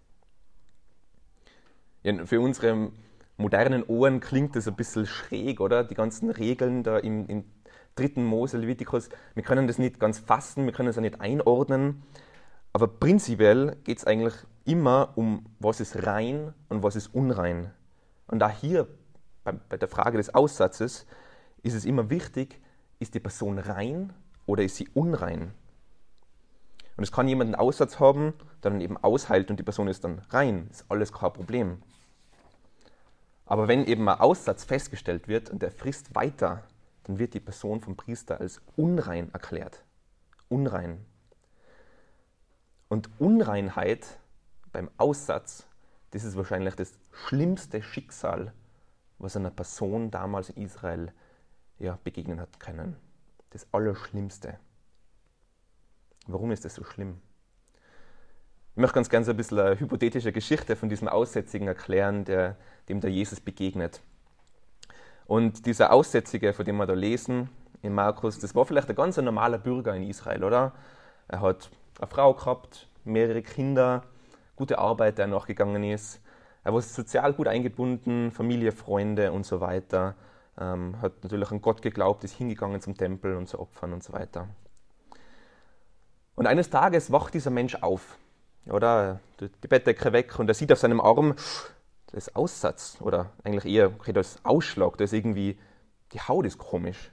Ja, 2.02 2.26
für 2.26 2.40
unsere 2.40 2.90
modernen 3.36 3.84
Ohren 3.84 4.18
klingt 4.18 4.56
das 4.56 4.66
ein 4.66 4.74
bisschen 4.74 5.06
schräg, 5.06 5.60
oder? 5.60 5.84
Die 5.84 5.94
ganzen 5.94 6.30
Regeln 6.30 6.82
da 6.82 6.98
im, 6.98 7.28
im 7.28 7.44
dritten 7.94 8.24
Mose, 8.24 8.58
Levitikus, 8.58 9.08
wir 9.36 9.44
können 9.44 9.68
das 9.68 9.78
nicht 9.78 10.00
ganz 10.00 10.18
fassen, 10.18 10.64
wir 10.64 10.72
können 10.72 10.88
es 10.88 10.98
auch 10.98 11.02
nicht 11.02 11.20
einordnen. 11.20 12.02
Aber 12.72 12.88
prinzipiell 12.88 13.76
geht 13.84 13.98
es 13.98 14.06
eigentlich 14.06 14.34
immer 14.64 15.12
um, 15.16 15.46
was 15.58 15.80
ist 15.80 16.06
rein 16.06 16.54
und 16.68 16.82
was 16.82 16.96
ist 16.96 17.08
unrein. 17.08 17.70
Und 18.26 18.38
da 18.38 18.48
hier 18.48 18.86
bei, 19.44 19.52
bei 19.52 19.76
der 19.76 19.88
Frage 19.88 20.16
des 20.16 20.34
Aussatzes 20.34 21.06
ist 21.62 21.74
es 21.74 21.84
immer 21.84 22.08
wichtig, 22.10 22.60
ist 22.98 23.14
die 23.14 23.20
Person 23.20 23.58
rein 23.58 24.12
oder 24.46 24.62
ist 24.62 24.76
sie 24.76 24.88
unrein? 24.94 25.52
Und 26.96 27.04
es 27.04 27.12
kann 27.12 27.28
jemand 27.28 27.48
einen 27.48 27.54
Aussatz 27.54 27.98
haben, 28.00 28.34
der 28.62 28.70
dann 28.70 28.80
eben 28.80 28.96
ausheilt 28.96 29.50
und 29.50 29.58
die 29.58 29.64
Person 29.64 29.88
ist 29.88 30.04
dann 30.04 30.20
rein. 30.30 30.68
Ist 30.70 30.84
alles 30.88 31.12
kein 31.12 31.32
Problem. 31.32 31.82
Aber 33.46 33.68
wenn 33.68 33.86
eben 33.86 34.08
ein 34.08 34.20
Aussatz 34.20 34.64
festgestellt 34.64 35.26
wird 35.28 35.50
und 35.50 35.62
der 35.62 35.72
frisst 35.72 36.14
weiter, 36.14 36.62
dann 37.04 37.18
wird 37.18 37.34
die 37.34 37.40
Person 37.40 37.80
vom 37.80 37.96
Priester 37.96 38.40
als 38.40 38.60
unrein 38.76 39.32
erklärt. 39.32 39.82
Unrein. 40.48 41.04
Und 42.92 43.08
Unreinheit 43.18 44.18
beim 44.70 44.90
Aussatz, 44.98 45.66
das 46.10 46.24
ist 46.24 46.36
wahrscheinlich 46.36 46.74
das 46.74 46.92
schlimmste 47.10 47.82
Schicksal, 47.82 48.52
was 49.16 49.34
einer 49.34 49.50
Person 49.50 50.10
damals 50.10 50.50
in 50.50 50.62
Israel 50.62 51.10
ja, 51.78 51.98
begegnen 52.04 52.38
hat 52.38 52.60
können. 52.60 52.96
Das 53.48 53.66
Allerschlimmste. 53.72 54.58
Warum 56.26 56.50
ist 56.50 56.66
das 56.66 56.74
so 56.74 56.84
schlimm? 56.84 57.22
Ich 58.72 58.76
möchte 58.76 58.96
ganz 58.96 59.08
gerne 59.08 59.24
so 59.24 59.30
ein 59.30 59.38
bisschen 59.38 59.58
eine 59.58 59.80
hypothetische 59.80 60.30
Geschichte 60.30 60.76
von 60.76 60.90
diesem 60.90 61.08
Aussätzigen 61.08 61.68
erklären, 61.68 62.26
der, 62.26 62.58
dem 62.90 63.00
der 63.00 63.10
Jesus 63.10 63.40
begegnet. 63.40 64.02
Und 65.24 65.64
dieser 65.64 65.92
Aussätzige, 65.92 66.52
von 66.52 66.66
dem 66.66 66.76
wir 66.76 66.84
da 66.84 66.92
lesen 66.92 67.48
in 67.80 67.94
Markus, 67.94 68.38
das 68.38 68.54
war 68.54 68.66
vielleicht 68.66 68.90
ein 68.90 68.96
ganz 68.96 69.16
normaler 69.16 69.56
Bürger 69.56 69.96
in 69.96 70.02
Israel, 70.02 70.44
oder? 70.44 70.74
Er 71.28 71.40
hat 71.40 71.70
eine 72.02 72.10
Frau 72.10 72.34
gehabt, 72.34 72.88
mehrere 73.04 73.42
Kinder, 73.42 74.02
gute 74.56 74.78
Arbeit, 74.78 75.18
der 75.18 75.28
nachgegangen 75.28 75.84
ist. 75.84 76.20
Er 76.64 76.74
war 76.74 76.82
sozial 76.82 77.32
gut 77.32 77.46
eingebunden, 77.46 78.32
Familie, 78.32 78.72
Freunde 78.72 79.32
und 79.32 79.46
so 79.46 79.60
weiter. 79.60 80.16
Ähm, 80.58 81.00
hat 81.00 81.22
natürlich 81.22 81.50
an 81.50 81.62
Gott 81.62 81.80
geglaubt, 81.80 82.24
ist 82.24 82.36
hingegangen 82.36 82.80
zum 82.80 82.96
Tempel 82.96 83.36
und 83.36 83.48
zu 83.48 83.58
Opfern 83.58 83.92
und 83.92 84.02
so 84.02 84.12
weiter. 84.12 84.48
Und 86.34 86.46
eines 86.46 86.70
Tages 86.70 87.12
wacht 87.12 87.34
dieser 87.34 87.50
Mensch 87.50 87.76
auf, 87.76 88.18
oder? 88.66 89.20
Die 89.40 89.68
Bettdecke 89.68 90.12
weg 90.12 90.38
und 90.38 90.48
er 90.48 90.54
sieht 90.54 90.72
auf 90.72 90.78
seinem 90.78 91.00
Arm, 91.00 91.34
das 92.10 92.34
Aussatz, 92.34 92.98
oder 93.00 93.30
eigentlich 93.44 93.72
eher 93.72 93.86
okay, 93.86 94.12
das 94.12 94.44
Ausschlag, 94.44 94.98
das 94.98 95.12
ist 95.12 95.18
irgendwie, 95.18 95.58
die 96.12 96.20
Haut 96.20 96.46
ist 96.46 96.58
komisch. 96.58 97.12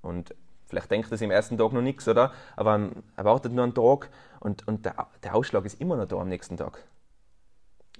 Und 0.00 0.34
vielleicht 0.74 0.90
denkt 0.90 1.10
er 1.10 1.16
sich 1.16 1.24
im 1.24 1.30
ersten 1.30 1.56
Tag 1.56 1.72
noch 1.72 1.82
nichts, 1.82 2.08
oder? 2.08 2.32
Aber 2.56 2.90
er 3.16 3.24
wartet 3.24 3.52
nur 3.52 3.62
einen 3.62 3.74
Tag 3.74 4.10
und, 4.40 4.66
und 4.66 4.84
der, 4.84 5.06
der 5.22 5.34
Ausschlag 5.34 5.64
ist 5.64 5.80
immer 5.80 5.96
noch 5.96 6.06
da 6.06 6.16
am 6.16 6.28
nächsten 6.28 6.56
Tag. 6.56 6.82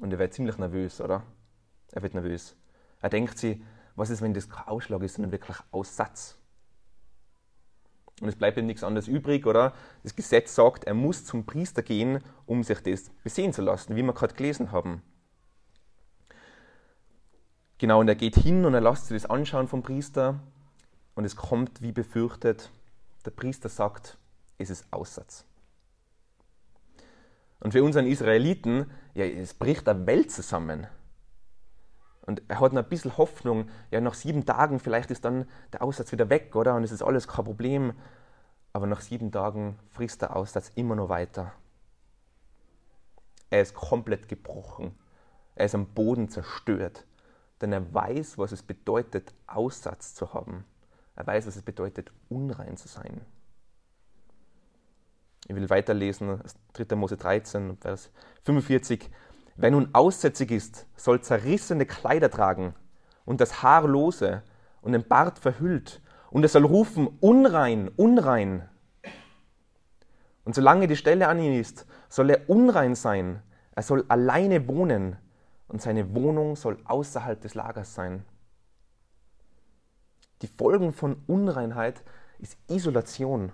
Und 0.01 0.13
er 0.13 0.19
wird 0.19 0.35
ziemlich 0.35 0.59
nervös, 0.59 1.01
oder? 1.01 1.23
Er 1.93 2.03
wird 2.03 2.15
nervös. 2.15 2.57
Er 3.01 3.11
denkt 3.11 3.39
sich, 3.39 3.63
was 3.95 4.11
ist, 4.11 4.23
wenn 4.23 4.35
das 4.35 4.51
kein 4.51 4.67
Ausschlag 4.67 5.03
ist, 5.03 5.15
sondern 5.15 5.31
wirklich 5.31 5.57
Aussatz? 5.71 6.37
Und 8.21 8.29
es 8.29 8.37
bleibt 8.37 8.59
ihm 8.59 8.67
nichts 8.67 8.83
anderes 8.83 9.07
übrig, 9.07 9.47
oder? 9.47 9.73
Das 10.03 10.17
Gesetz 10.17 10.55
sagt, 10.55 10.85
er 10.85 10.95
muss 10.95 11.25
zum 11.25 11.47
Priester 11.47 11.83
gehen, 11.83 12.23
um 12.47 12.65
sich 12.65 12.81
das 12.81 13.11
besehen 13.23 13.53
zu 13.53 13.63
lassen, 13.63 13.95
wie 13.95 14.03
wir 14.03 14.15
gerade 14.15 14.35
gelesen 14.35 14.73
haben. 14.73 15.03
Genau, 17.79 18.01
und 18.01 18.09
er 18.09 18.15
geht 18.17 18.37
hin 18.37 18.65
und 18.65 18.75
er 18.75 18.81
lässt 18.81 19.07
sich 19.07 19.23
das 19.23 19.31
anschauen 19.31 19.69
vom 19.69 19.83
Priester. 19.83 20.41
Und 21.15 21.25
es 21.25 21.37
kommt, 21.37 21.83
wie 21.83 21.93
befürchtet, 21.93 22.71
der 23.25 23.31
Priester 23.31 23.69
sagt, 23.69 24.19
es 24.59 24.71
ist 24.71 24.87
Aussatz. 24.91 25.45
Und 27.61 27.73
für 27.73 27.83
unseren 27.83 28.07
Israeliten, 28.07 28.91
ja, 29.15 29.25
es 29.25 29.55
bricht 29.55 29.89
eine 29.89 30.07
Welt 30.07 30.31
zusammen. 30.31 30.87
Und 32.27 32.43
er 32.49 32.61
hat 32.61 32.73
noch 32.73 32.83
ein 32.83 32.89
bisschen 32.89 33.17
Hoffnung, 33.17 33.69
ja, 33.91 34.01
nach 34.01 34.15
sieben 34.15 34.47
Tagen 34.47 34.81
vielleicht 34.81 35.11
ist 35.11 35.25
dann 35.25 35.47
der 35.73 35.83
Aussatz 35.83 36.11
wieder 36.13 36.31
weg, 36.31 36.57
oder? 36.57 36.75
Und 36.75 36.85
es 36.85 36.93
ist 36.93 37.03
alles 37.03 37.29
kein 37.29 37.45
Problem. 37.45 37.93
Aber 38.73 38.87
nach 38.87 39.01
sieben 39.01 39.31
Tagen 39.31 39.79
frisst 39.89 40.23
der 40.23 40.35
Aussatz 40.35 40.73
immer 40.75 40.97
noch 40.97 41.09
weiter. 41.09 41.53
Er 43.51 43.63
ist 43.63 43.75
komplett 43.75 44.29
gebrochen. 44.29 44.95
Er 45.55 45.67
ist 45.67 45.75
am 45.75 45.87
Boden 45.87 46.29
zerstört. 46.29 47.07
Denn 47.61 47.73
er 47.73 47.95
weiß, 47.95 48.37
was 48.37 48.53
es 48.53 48.63
bedeutet, 48.63 49.33
Aussatz 49.47 50.15
zu 50.15 50.35
haben. 50.35 50.65
Er 51.17 51.27
weiß, 51.27 51.47
was 51.47 51.57
es 51.57 51.63
bedeutet, 51.63 52.13
unrein 52.29 52.77
zu 52.77 52.89
sein. 52.89 53.21
Ich 55.47 55.55
will 55.55 55.69
weiterlesen, 55.71 56.41
3. 56.73 56.97
Mose 56.97 57.17
13, 57.17 57.77
Vers 57.77 58.11
45. 58.43 59.11
Wer 59.57 59.71
nun 59.71 59.91
aussätzig 59.93 60.51
ist, 60.51 60.87
soll 60.97 61.21
zerrissene 61.21 61.87
Kleider 61.87 62.31
tragen 62.31 62.75
und 63.25 63.41
das 63.41 63.63
Haar 63.63 63.87
lose 63.87 64.43
und 64.81 64.93
den 64.93 65.07
Bart 65.07 65.39
verhüllt. 65.39 66.01
Und 66.31 66.43
er 66.43 66.49
soll 66.49 66.65
rufen, 66.65 67.07
unrein, 67.21 67.89
unrein. 67.89 68.69
Und 70.45 70.55
solange 70.55 70.89
die 70.89 70.97
Stelle 70.97 71.29
an 71.29 71.39
ihm 71.39 71.59
ist, 71.59 71.87
soll 72.09 72.31
er 72.31 72.51
unrein 72.51 72.95
sein. 72.95 73.43
Er 73.73 73.83
soll 73.83 74.05
alleine 74.09 74.67
wohnen 74.67 75.17
und 75.69 75.81
seine 75.81 76.15
Wohnung 76.15 76.57
soll 76.57 76.79
außerhalb 76.85 77.41
des 77.41 77.55
Lagers 77.55 77.95
sein. 77.95 78.25
Die 80.43 80.47
Folgen 80.47 80.93
von 80.93 81.23
Unreinheit 81.27 82.03
ist 82.39 82.59
Isolation. 82.69 83.53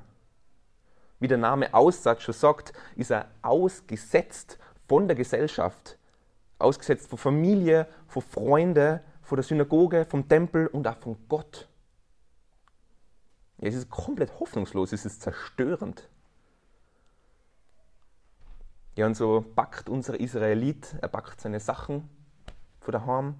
Wie 1.18 1.28
der 1.28 1.38
Name 1.38 1.72
Aussatz 1.74 2.22
schon 2.22 2.34
sagt, 2.34 2.72
ist 2.96 3.10
er 3.10 3.28
ausgesetzt 3.42 4.58
von 4.88 5.06
der 5.06 5.16
Gesellschaft, 5.16 5.98
ausgesetzt 6.58 7.08
von 7.08 7.18
Familie, 7.18 7.86
von 8.08 8.22
Freunden, 8.22 9.00
von 9.22 9.36
der 9.36 9.44
Synagoge, 9.44 10.04
vom 10.04 10.28
Tempel 10.28 10.66
und 10.66 10.88
auch 10.88 10.96
von 10.96 11.16
Gott. 11.28 11.68
Ja, 13.58 13.68
es 13.68 13.74
ist 13.74 13.90
komplett 13.90 14.40
hoffnungslos, 14.40 14.92
es 14.92 15.04
ist 15.04 15.20
zerstörend. 15.20 16.08
Ja, 18.96 19.06
und 19.06 19.14
so 19.14 19.44
packt 19.54 19.88
unser 19.88 20.18
Israelit, 20.18 20.96
er 21.00 21.08
packt 21.08 21.40
seine 21.40 21.60
Sachen 21.60 22.08
von 22.80 22.92
daheim, 22.92 23.34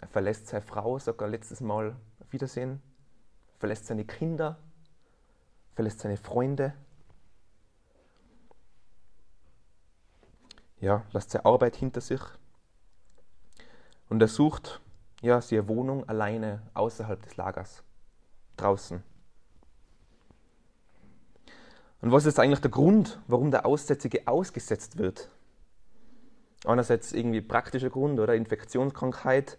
er 0.00 0.08
verlässt 0.08 0.46
seine 0.46 0.62
Frau, 0.62 0.98
sogar 0.98 1.28
letztes 1.28 1.60
Mal 1.60 1.96
Wiedersehen, 2.30 2.82
verlässt 3.58 3.86
seine 3.86 4.04
Kinder, 4.04 4.58
verlässt 5.74 6.00
seine 6.00 6.16
Freunde, 6.16 6.74
ja, 10.80 11.04
lässt 11.12 11.30
seine 11.30 11.44
Arbeit 11.44 11.76
hinter 11.76 12.00
sich. 12.00 12.20
Und 14.08 14.20
er 14.22 14.28
sucht 14.28 14.80
ja, 15.20 15.40
seine 15.40 15.68
Wohnung 15.68 16.08
alleine 16.08 16.62
außerhalb 16.74 17.20
des 17.22 17.36
Lagers, 17.36 17.82
draußen. 18.56 19.02
Und 22.00 22.12
was 22.12 22.26
ist 22.26 22.38
eigentlich 22.38 22.60
der 22.60 22.70
Grund, 22.70 23.18
warum 23.26 23.50
der 23.50 23.66
Aussätzige 23.66 24.28
ausgesetzt 24.28 24.98
wird? 24.98 25.30
Einerseits 26.64 27.12
irgendwie 27.12 27.40
praktischer 27.40 27.90
Grund 27.90 28.20
oder? 28.20 28.34
Infektionskrankheit, 28.34 29.58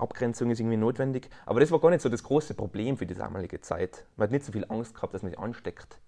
Abgrenzung 0.00 0.50
ist 0.50 0.60
irgendwie 0.60 0.76
notwendig, 0.76 1.28
aber 1.46 1.60
das 1.60 1.70
war 1.70 1.80
gar 1.80 1.90
nicht 1.90 2.02
so 2.02 2.08
das 2.08 2.22
große 2.22 2.54
Problem 2.54 2.96
für 2.96 3.06
die 3.06 3.14
damalige 3.14 3.60
Zeit. 3.60 4.06
Man 4.16 4.26
hat 4.26 4.32
nicht 4.32 4.44
so 4.44 4.52
viel 4.52 4.64
Angst 4.68 4.94
gehabt, 4.94 5.14
dass 5.14 5.22
man 5.22 5.30
sich 5.30 5.38
ansteckt. 5.38 6.00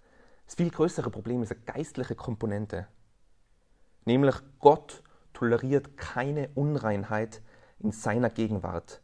Das 0.45 0.55
viel 0.55 0.69
größere 0.69 1.09
Problem 1.09 1.43
ist 1.43 1.51
eine 1.51 1.61
geistliche 1.61 2.15
Komponente. 2.15 2.87
Nämlich 4.05 4.35
Gott 4.59 5.03
toleriert 5.33 5.97
keine 5.97 6.49
Unreinheit 6.55 7.41
in 7.79 7.91
seiner 7.91 8.29
Gegenwart. 8.29 9.01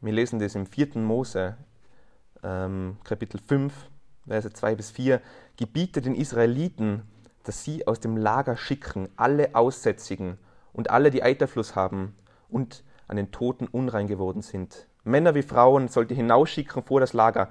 Wir 0.00 0.12
lesen 0.12 0.38
das 0.38 0.54
im 0.54 0.66
4. 0.66 0.98
Mose, 0.98 1.56
ähm, 2.42 2.96
Kapitel 3.04 3.38
5, 3.38 3.72
Verse 4.26 4.52
2 4.52 4.74
bis 4.74 4.90
4. 4.90 5.20
Gebiete 5.56 6.00
den 6.00 6.14
Israeliten, 6.14 7.02
dass 7.42 7.64
sie 7.64 7.86
aus 7.86 8.00
dem 8.00 8.16
Lager 8.16 8.56
schicken 8.56 9.08
alle 9.16 9.54
Aussätzigen 9.54 10.38
und 10.72 10.90
alle, 10.90 11.10
die 11.10 11.22
Eiterfluss 11.22 11.74
haben 11.74 12.14
und 12.50 12.84
an 13.08 13.16
den 13.16 13.30
Toten 13.30 13.66
unrein 13.66 14.06
geworden 14.06 14.42
sind. 14.42 14.86
Männer 15.04 15.34
wie 15.34 15.42
Frauen 15.42 15.88
sollt 15.88 16.10
ihr 16.10 16.16
hinausschicken 16.16 16.82
vor 16.82 17.00
das 17.00 17.12
Lager, 17.12 17.50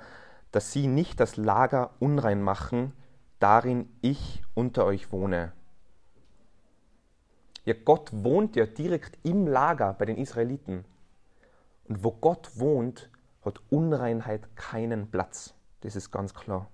dass 0.52 0.72
sie 0.72 0.88
nicht 0.88 1.20
das 1.20 1.38
Lager 1.38 1.92
unrein 2.00 2.42
machen, 2.42 2.94
darin 3.40 3.90
ich 4.02 4.44
unter 4.54 4.86
euch 4.86 5.12
wohne. 5.12 5.54
Ja, 7.66 7.74
Gott 7.86 8.10
wohnt 8.12 8.56
ja 8.56 8.66
direkt 8.66 9.18
im 9.24 9.48
Lager 9.48 9.94
bei 9.94 10.06
den 10.06 10.18
Israeliten. 10.18 10.86
Und 11.88 12.04
wo 12.04 12.12
Gott 12.12 12.52
wohnt, 12.56 13.10
hat 13.44 13.62
Unreinheit 13.70 14.56
keinen 14.56 15.12
Platz. 15.12 15.54
Das 15.82 15.96
ist 15.96 16.12
ganz 16.12 16.34
klar. 16.34 16.68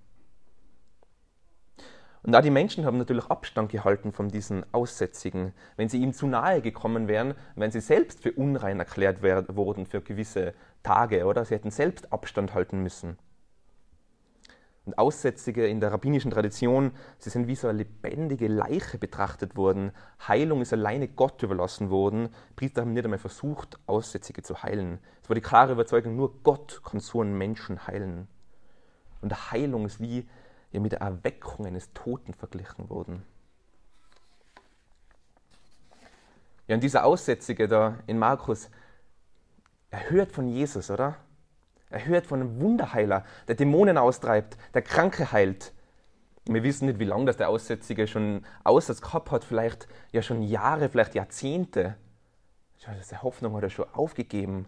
Und 2.26 2.36
auch 2.36 2.42
die 2.42 2.50
Menschen 2.50 2.86
haben 2.86 2.98
natürlich 2.98 3.26
Abstand 3.26 3.72
gehalten 3.72 4.12
von 4.12 4.30
diesen 4.30 4.66
Aussätzigen. 4.74 5.54
Wenn 5.78 5.90
sie 5.90 6.02
ihm 6.02 6.12
zu 6.12 6.26
nahe 6.26 6.62
gekommen 6.62 7.08
wären, 7.08 7.36
wenn 7.56 7.70
sie 7.70 7.82
selbst 7.82 8.20
für 8.20 8.32
unrein 8.32 8.80
erklärt 8.80 9.22
wurden 9.22 9.86
für 9.86 10.02
gewisse 10.02 10.56
Tage, 10.82 11.26
oder? 11.26 11.46
Sie 11.46 11.54
hätten 11.54 11.70
selbst 11.70 12.12
Abstand 12.12 12.56
halten 12.56 12.82
müssen. 12.82 13.20
Und 14.86 14.98
Aussätzige 14.98 15.68
in 15.68 15.80
der 15.80 15.92
rabbinischen 15.92 16.32
Tradition, 16.32 16.94
sie 17.20 17.30
sind 17.30 17.48
wie 17.48 17.56
so 17.56 17.68
eine 17.68 17.80
lebendige 17.80 18.48
Leiche 18.48 18.98
betrachtet 18.98 19.56
worden. 19.56 19.92
Heilung 20.28 20.62
ist 20.62 20.74
alleine 20.74 21.08
Gott 21.08 21.44
überlassen 21.44 21.92
worden. 21.92 22.30
Priester 22.56 22.82
haben 22.82 22.94
nicht 22.94 23.04
einmal 23.04 23.20
versucht, 23.20 23.78
Aussätzige 23.86 24.42
zu 24.42 24.64
heilen. 24.64 24.98
Es 25.22 25.30
war 25.30 25.36
die 25.36 25.42
klare 25.42 25.74
Überzeugung, 25.74 26.16
nur 26.16 26.42
Gott 26.42 26.82
kann 26.84 27.00
so 27.00 27.22
einen 27.22 27.38
Menschen 27.38 27.86
heilen. 27.86 28.28
Und 29.22 29.52
Heilung 29.52 29.86
ist 29.86 30.00
wie 30.00 30.28
ja, 30.76 30.82
mit 30.82 30.92
der 30.92 31.00
Erweckung 31.00 31.66
eines 31.66 31.92
Toten 31.94 32.34
verglichen 32.34 32.90
worden. 32.90 33.24
Ja, 36.68 36.76
und 36.76 36.82
dieser 36.82 37.06
Aussätzige 37.06 37.68
da 37.68 38.00
in 38.08 38.20
Markus, 38.20 38.70
er 39.90 40.10
hört 40.10 40.32
von 40.34 40.48
Jesus, 40.50 40.92
oder? 40.92 41.16
Er 41.90 42.06
hört 42.06 42.28
von 42.28 42.42
einem 42.42 42.60
Wunderheiler, 42.60 43.24
der 43.48 43.56
Dämonen 43.56 43.98
austreibt, 43.98 44.58
der 44.74 44.82
Kranke 44.82 45.32
heilt. 45.32 45.72
Wir 46.46 46.64
wissen 46.64 46.88
nicht, 46.88 47.00
wie 47.00 47.06
lange 47.06 47.26
das 47.26 47.38
der 47.38 47.48
Aussätzige 47.48 48.06
schon 48.06 48.46
Aussatz 48.66 49.02
gehabt 49.02 49.32
hat, 49.32 49.46
vielleicht 49.46 49.88
ja 50.12 50.22
schon 50.22 50.44
Jahre, 50.44 50.90
vielleicht 50.90 51.16
Jahrzehnte. 51.16 51.96
Seine 52.78 53.24
Hoffnung 53.24 53.56
hat 53.56 53.64
er 53.64 53.70
schon 53.70 53.88
aufgegeben. 53.94 54.66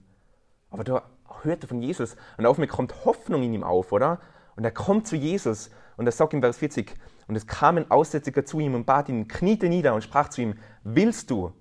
Aber 0.69 0.85
da 0.85 1.03
hört 1.41 1.63
er 1.63 1.67
von 1.67 1.81
Jesus 1.81 2.15
und 2.37 2.45
auf 2.45 2.57
mir 2.57 2.67
kommt 2.67 3.03
Hoffnung 3.03 3.43
in 3.43 3.53
ihm 3.53 3.63
auf, 3.63 3.91
oder? 3.91 4.21
Und 4.55 4.63
er 4.63 4.71
kommt 4.71 5.05
zu 5.05 5.17
Jesus 5.17 5.69
und 5.97 6.05
er 6.05 6.11
sagt 6.11 6.33
in 6.33 6.41
Vers 6.41 6.57
40, 6.57 6.93
und 7.27 7.35
es 7.35 7.45
kam 7.45 7.77
ein 7.77 7.91
Aussätziger 7.91 8.45
zu 8.45 8.59
ihm 8.59 8.75
und 8.75 8.85
bat 8.85 9.09
ihn, 9.09 9.27
kniete 9.27 9.67
nieder 9.67 9.93
und 9.93 10.03
sprach 10.03 10.29
zu 10.29 10.41
ihm, 10.41 10.55
willst 10.83 11.29
du, 11.29 11.51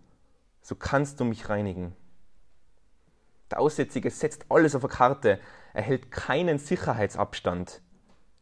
so 0.62 0.74
kannst 0.74 1.18
du 1.18 1.24
mich 1.24 1.48
reinigen. 1.48 1.94
Der 3.50 3.60
Aussätzige 3.60 4.10
setzt 4.10 4.46
alles 4.48 4.74
auf 4.74 4.84
eine 4.84 4.92
Karte. 4.92 5.40
Er 5.72 5.82
hält 5.82 6.10
keinen 6.10 6.58
Sicherheitsabstand. 6.58 7.80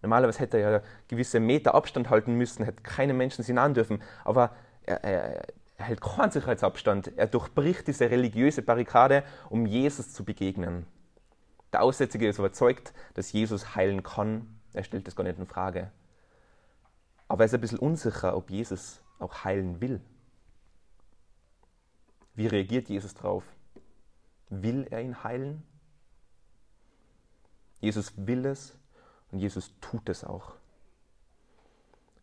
Normalerweise 0.03 0.39
hätte 0.41 0.59
er 0.59 0.71
ja 0.71 0.83
gewisse 1.09 1.41
Meter 1.41 1.75
Abstand 1.75 2.11
halten 2.11 2.35
müssen, 2.35 2.65
hätte 2.65 2.83
keine 2.83 3.15
Menschen 3.15 3.43
sich 3.43 3.55
nahen 3.55 3.75
dürfen. 3.75 4.03
Aber 4.25 4.55
er, 4.83 5.05
er, 5.05 5.45
er 5.77 5.85
hält 5.85 6.01
keinen 6.01 6.31
Sicherheitsabstand. 6.31 7.13
Er 7.17 7.27
durchbricht 7.27 7.87
diese 7.87 8.11
religiöse 8.11 8.63
Barrikade, 8.63 9.25
um 9.51 9.67
Jesus 9.67 10.13
zu 10.13 10.25
begegnen. 10.25 10.87
Der 11.73 11.83
Aussätzige 11.83 12.29
ist 12.29 12.39
überzeugt, 12.39 12.93
dass 13.15 13.33
Jesus 13.33 13.75
heilen 13.75 14.03
kann. 14.03 14.61
Er 14.75 14.85
stellt 14.85 15.07
das 15.07 15.17
gar 15.17 15.25
nicht 15.25 15.39
in 15.39 15.47
Frage. 15.47 15.91
Aber 17.29 17.45
er 17.45 17.47
ist 17.47 17.55
ein 17.55 17.61
bisschen 17.61 17.79
unsicher, 17.79 18.37
ob 18.37 18.51
Jesus 18.51 19.01
auch 19.19 19.45
heilen 19.45 19.81
will. 19.81 20.01
Wie 22.35 22.47
reagiert 22.47 22.89
Jesus 22.89 23.15
darauf? 23.15 23.45
Will 24.51 24.87
er 24.91 25.01
ihn 25.01 25.25
heilen? 25.25 25.63
Jesus 27.81 28.13
will 28.17 28.45
es 28.45 28.77
und 29.31 29.39
Jesus 29.39 29.73
tut 29.81 30.09
es 30.09 30.25
auch. 30.25 30.55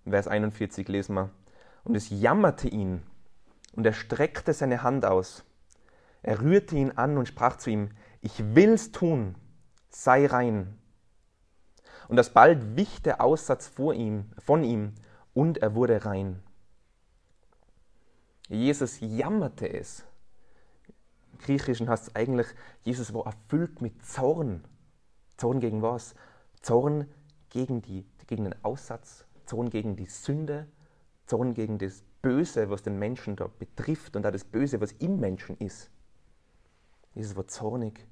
Vers 0.06 0.28
41 0.28 0.88
lesen 0.88 1.16
wir, 1.16 1.30
und 1.84 1.96
es 1.96 2.10
jammerte 2.10 2.68
ihn, 2.68 3.04
und 3.74 3.86
er 3.86 3.94
streckte 3.94 4.54
seine 4.54 4.84
Hand 4.84 5.06
aus. 5.06 5.44
Er 6.24 6.42
rührte 6.42 6.76
ihn 6.76 6.92
an 6.92 7.18
und 7.18 7.28
sprach 7.28 7.58
zu 7.58 7.70
ihm, 7.70 7.92
ich 8.22 8.56
will's 8.56 8.92
tun, 8.92 9.36
sei 9.90 10.26
rein. 10.26 10.78
Und 12.12 12.18
alsbald 12.18 12.76
wich 12.76 13.02
der 13.02 13.22
Aussatz 13.22 13.70
vor 13.70 13.94
ihm, 13.94 14.26
von 14.38 14.66
ihm 14.66 14.96
und 15.34 15.60
er 15.60 15.76
wurde 15.76 16.04
rein. 16.04 16.44
Jesus 18.50 19.00
jammerte 19.00 19.72
es. 19.72 20.04
Im 21.32 21.38
Griechischen 21.38 21.88
heißt 21.88 22.10
es 22.10 22.16
eigentlich, 22.18 22.48
Jesus 22.82 23.14
war 23.14 23.28
erfüllt 23.28 23.82
mit 23.82 24.06
Zorn. 24.06 24.66
Zorn 25.38 25.62
gegen 25.62 25.82
was? 25.82 26.14
Zorn 26.60 27.10
gegen, 27.50 27.82
die, 27.82 28.06
gegen 28.28 28.44
den 28.44 28.62
Aussatz, 28.62 29.24
Zorn 29.46 29.70
gegen 29.70 29.96
die 29.96 30.08
Sünde, 30.08 30.68
Zorn 31.28 31.54
gegen 31.54 31.78
das 31.78 32.04
Böse, 32.22 32.70
was 32.70 32.84
den 32.84 33.00
Menschen 33.00 33.38
da 33.38 33.48
betrifft 33.48 34.18
und 34.18 34.26
auch 34.26 34.32
das 34.32 34.44
Böse, 34.44 34.82
was 34.82 34.92
im 34.92 35.22
Menschen 35.22 35.56
ist. 35.60 35.90
Jesus 37.14 37.38
war 37.38 37.48
zornig. 37.48 38.06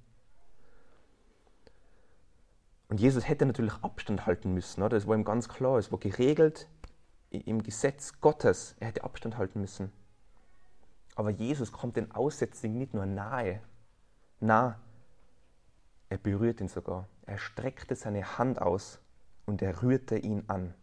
Und 2.90 3.00
Jesus 3.00 3.28
hätte 3.28 3.46
natürlich 3.46 3.74
Abstand 3.82 4.26
halten 4.26 4.54
müssen, 4.54 4.82
oder? 4.82 4.98
das 4.98 5.08
war 5.08 5.16
ihm 5.16 5.24
ganz 5.24 5.48
klar, 5.48 5.78
es 5.78 5.92
war 5.92 6.00
geregelt 6.00 6.68
im 7.30 7.62
Gesetz 7.62 8.20
Gottes, 8.20 8.76
er 8.80 8.88
hätte 8.88 9.04
Abstand 9.04 9.38
halten 9.38 9.62
müssen. 9.62 9.92
Aber 11.16 11.30
Jesus 11.30 11.72
kommt 11.72 11.98
den 11.98 12.12
Aussätzigen 12.12 12.78
nicht 12.78 12.96
nur 12.96 13.06
nahe, 13.06 13.62
nah, 14.40 14.80
er 16.10 16.18
berührt 16.18 16.60
ihn 16.60 16.68
sogar. 16.68 17.08
Er 17.28 17.38
streckte 17.38 17.96
seine 17.96 18.40
Hand 18.40 18.60
aus 18.60 19.00
und 19.46 19.62
er 19.62 19.84
rührte 19.84 20.18
ihn 20.18 20.44
an. 20.48 20.74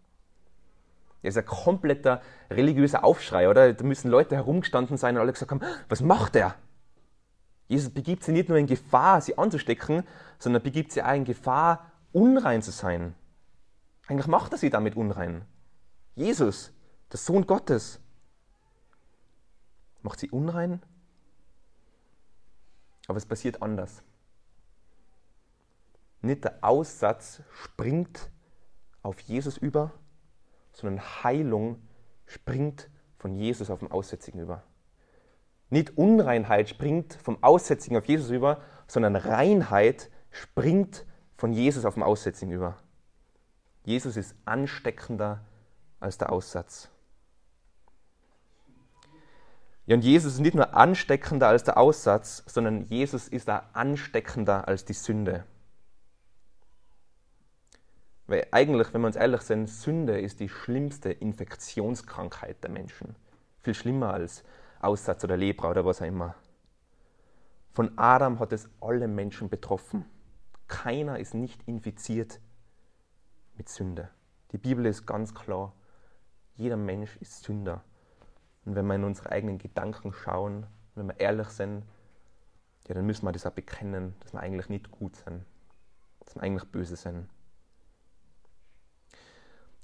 Das 1.22 1.34
ist 1.34 1.38
ein 1.38 1.46
kompletter 1.46 2.22
religiöser 2.50 3.02
Aufschrei, 3.02 3.48
oder? 3.48 3.72
Da 3.72 3.84
müssen 3.84 4.08
Leute 4.08 4.36
herumgestanden 4.36 4.96
sein 4.96 5.16
und 5.16 5.22
alle 5.22 5.32
gesagt 5.32 5.50
haben, 5.50 5.62
was 5.88 6.00
macht 6.00 6.36
er? 6.36 6.54
Jesus 7.66 7.90
begibt 7.90 8.22
sie 8.22 8.30
nicht 8.30 8.48
nur 8.48 8.58
in 8.58 8.66
Gefahr, 8.66 9.20
sie 9.20 9.36
anzustecken, 9.36 10.04
sondern 10.38 10.62
begibt 10.62 10.92
sie 10.92 11.02
auch 11.02 11.14
in 11.14 11.24
Gefahr, 11.24 11.90
unrein 12.16 12.62
zu 12.62 12.70
sein. 12.70 13.14
Eigentlich 14.06 14.26
macht 14.26 14.52
er 14.52 14.58
sie 14.58 14.70
damit 14.70 14.96
unrein. 14.96 15.44
Jesus, 16.14 16.72
der 17.12 17.18
Sohn 17.18 17.46
Gottes, 17.46 18.00
macht 20.00 20.20
sie 20.20 20.30
unrein. 20.30 20.82
Aber 23.06 23.18
es 23.18 23.26
passiert 23.26 23.60
anders. 23.60 24.02
Nicht 26.22 26.44
der 26.44 26.64
Aussatz 26.64 27.42
springt 27.52 28.30
auf 29.02 29.20
Jesus 29.20 29.58
über, 29.58 29.92
sondern 30.72 31.04
Heilung 31.22 31.86
springt 32.24 32.88
von 33.18 33.34
Jesus 33.34 33.68
auf 33.68 33.80
den 33.80 33.90
Aussätzigen 33.90 34.40
über. 34.40 34.62
Nicht 35.68 35.98
Unreinheit 35.98 36.70
springt 36.70 37.12
vom 37.12 37.42
Aussätzigen 37.42 37.98
auf 37.98 38.06
Jesus 38.06 38.30
über, 38.30 38.62
sondern 38.86 39.16
Reinheit 39.16 40.10
springt 40.30 41.04
von 41.36 41.52
Jesus 41.52 41.84
auf 41.84 41.94
den 41.94 42.02
Aussätzigen 42.02 42.52
über. 42.52 42.76
Jesus 43.84 44.16
ist 44.16 44.34
ansteckender 44.44 45.44
als 46.00 46.18
der 46.18 46.32
Aussatz. 46.32 46.88
Ja, 49.86 49.94
und 49.94 50.02
Jesus 50.02 50.34
ist 50.34 50.40
nicht 50.40 50.56
nur 50.56 50.74
ansteckender 50.74 51.46
als 51.46 51.62
der 51.62 51.78
Aussatz, 51.78 52.42
sondern 52.46 52.86
Jesus 52.86 53.28
ist 53.28 53.48
auch 53.48 53.62
ansteckender 53.72 54.66
als 54.66 54.84
die 54.84 54.94
Sünde. 54.94 55.44
Weil 58.26 58.48
eigentlich, 58.50 58.92
wenn 58.92 59.02
wir 59.02 59.06
uns 59.06 59.14
ehrlich 59.14 59.42
sind, 59.42 59.68
Sünde 59.68 60.20
ist 60.20 60.40
die 60.40 60.48
schlimmste 60.48 61.12
Infektionskrankheit 61.12 62.64
der 62.64 62.70
Menschen. 62.70 63.14
Viel 63.62 63.74
schlimmer 63.74 64.12
als 64.12 64.42
Aussatz 64.80 65.22
oder 65.22 65.36
Lepra 65.36 65.70
oder 65.70 65.84
was 65.84 66.02
auch 66.02 66.06
immer. 66.06 66.34
Von 67.72 67.96
Adam 67.96 68.40
hat 68.40 68.52
es 68.52 68.68
alle 68.80 69.06
Menschen 69.06 69.48
betroffen. 69.48 70.04
Keiner 70.68 71.18
ist 71.18 71.34
nicht 71.34 71.62
infiziert 71.66 72.40
mit 73.56 73.68
Sünde. 73.68 74.10
Die 74.52 74.58
Bibel 74.58 74.86
ist 74.86 75.06
ganz 75.06 75.34
klar, 75.34 75.72
jeder 76.56 76.76
Mensch 76.76 77.16
ist 77.16 77.42
Sünder. 77.42 77.82
Und 78.64 78.74
wenn 78.74 78.86
wir 78.86 78.94
in 78.94 79.04
unsere 79.04 79.30
eigenen 79.30 79.58
Gedanken 79.58 80.12
schauen, 80.12 80.66
wenn 80.94 81.06
wir 81.06 81.20
ehrlich 81.20 81.48
sind, 81.48 81.84
ja, 82.88 82.94
dann 82.94 83.06
müssen 83.06 83.24
wir 83.24 83.32
das 83.32 83.46
auch 83.46 83.52
bekennen, 83.52 84.14
dass 84.20 84.32
wir 84.32 84.40
eigentlich 84.40 84.68
nicht 84.68 84.90
gut 84.90 85.16
sind, 85.16 85.44
dass 86.20 86.34
wir 86.34 86.42
eigentlich 86.42 86.70
böse 86.70 86.96
sind. 86.96 87.28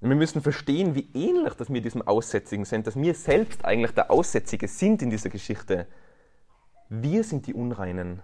Und 0.01 0.09
wir 0.09 0.17
müssen 0.17 0.43
verstehen, 0.43 0.97
wie 0.97 1.11
ähnlich 1.15 1.55
dass 1.55 1.73
wir 1.73 1.81
diesem 1.81 2.03
Aussätzigen 2.03 2.65
sind, 2.65 2.89
dass 2.89 2.97
wir 2.97 3.15
selbst 3.15 3.65
eigentlich 3.65 3.93
der 3.93 4.11
Aussätzige 4.11 4.67
sind 4.67 5.01
in 5.01 5.11
dieser 5.11 5.31
Geschichte. 5.31 5.87
Wir 6.89 7.23
sind 7.23 7.47
die 7.47 7.55
Unreinen. 7.55 8.21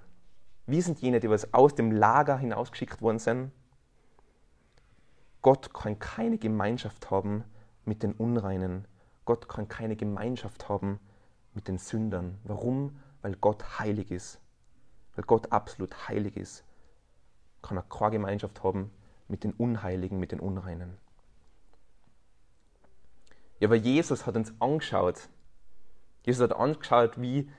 Wir 0.69 0.83
sind 0.83 1.01
jene, 1.01 1.19
die 1.19 1.31
was 1.31 1.55
aus 1.55 1.75
dem 1.75 1.91
Lager 1.91 2.37
hinausgeschickt 2.37 3.01
worden 3.01 3.19
sind. 3.19 3.53
Gott 5.41 5.73
kann 5.73 5.99
keine 5.99 6.37
Gemeinschaft 6.37 7.11
haben 7.11 7.43
mit 7.87 8.03
den 8.03 8.13
Unreinen. 8.13 8.87
Gott 9.25 9.49
kann 9.49 9.69
keine 9.69 9.97
Gemeinschaft 9.97 10.69
haben 10.69 11.01
mit 11.55 11.69
den 11.69 11.79
Sündern. 11.79 12.37
Warum? 12.45 13.01
Weil 13.23 13.35
Gott 13.37 13.79
heilig 13.79 14.11
ist. 14.11 14.43
Weil 15.17 15.25
Gott 15.25 15.53
absolut 15.53 16.07
heilig 16.07 16.37
ist, 16.37 16.65
kann 17.63 17.79
er 17.79 17.85
keine 17.85 18.11
Gemeinschaft 18.11 18.63
haben 18.63 18.91
mit 19.27 19.45
den 19.45 19.55
Unheiligen, 19.55 20.21
mit 20.21 20.33
den 20.33 20.41
Unreinen. 20.41 20.99
Ja, 23.59 23.69
aber 23.69 23.77
Jesus 23.77 24.27
hat 24.27 24.37
uns 24.37 24.53
angeschaut. 24.61 25.31
Jesus 26.27 26.43
hat 26.43 26.55
angeschaut, 26.55 27.19
wie, 27.19 27.51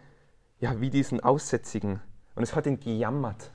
ja, 0.59 0.79
wie 0.79 0.91
diesen 0.91 1.21
Aussätzigen 1.21 2.01
und 2.39 2.43
es 2.43 2.55
hat 2.55 2.67
ihn 2.67 2.79
gejammert. 2.79 3.51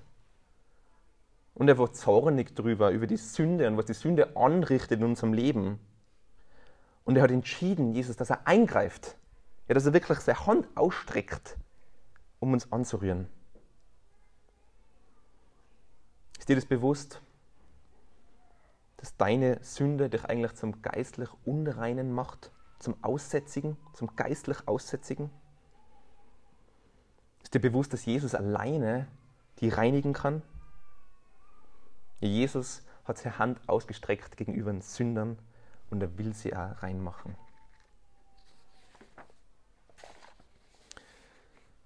Und 1.55 1.69
er 1.69 1.79
war 1.79 1.95
zornig 1.95 2.55
drüber, 2.55 2.91
über 2.91 3.07
die 3.07 3.17
Sünde 3.17 3.67
und 3.67 3.79
was 3.79 3.87
die 3.87 3.95
Sünde 3.95 4.37
anrichtet 4.37 5.01
in 5.01 5.05
unserem 5.07 5.33
Leben. 5.33 5.81
Und 7.05 7.17
er 7.17 7.23
hat 7.23 7.31
entschieden, 7.31 7.95
Jesus, 7.95 8.19
dass 8.19 8.29
er 8.29 8.47
eingreift. 8.47 9.17
Ja, 9.69 9.75
dass 9.75 9.87
er 9.87 9.95
wirklich 9.95 10.19
seine 10.19 10.47
Hand 10.47 10.69
ausstreckt, 10.75 11.57
um 12.41 12.53
uns 12.53 12.71
anzurühren. 12.73 13.27
Ist 16.39 16.51
dir 16.51 16.57
das 16.57 16.67
bewusst, 16.67 17.23
dass 18.99 19.17
deine 19.17 19.65
Sünde 19.65 20.11
dich 20.11 20.27
eigentlich 20.27 20.57
zum 20.57 20.83
geistlich 20.83 21.31
Unreinen 21.47 22.13
macht, 22.13 22.53
zum 22.81 23.03
Aussätzigen, 23.03 23.79
zum 23.95 24.15
geistlich 24.15 24.69
Aussätzigen? 24.69 25.31
Ist 27.45 27.55
dir 27.55 27.61
bewusst, 27.61 27.93
dass 27.93 28.07
Jesus 28.07 28.35
alleine 28.35 29.07
die 29.61 29.69
reinigen 29.69 30.15
kann? 30.15 30.43
Jesus 32.21 32.83
hat 33.05 33.19
seine 33.19 33.39
Hand 33.39 33.61
ausgestreckt 33.69 34.37
gegenüber 34.37 34.73
den 34.73 34.81
Sündern 34.81 35.39
und 35.91 36.03
er 36.03 36.19
will 36.19 36.35
sie 36.35 36.57
auch 36.57 36.83
reinmachen. 36.83 37.37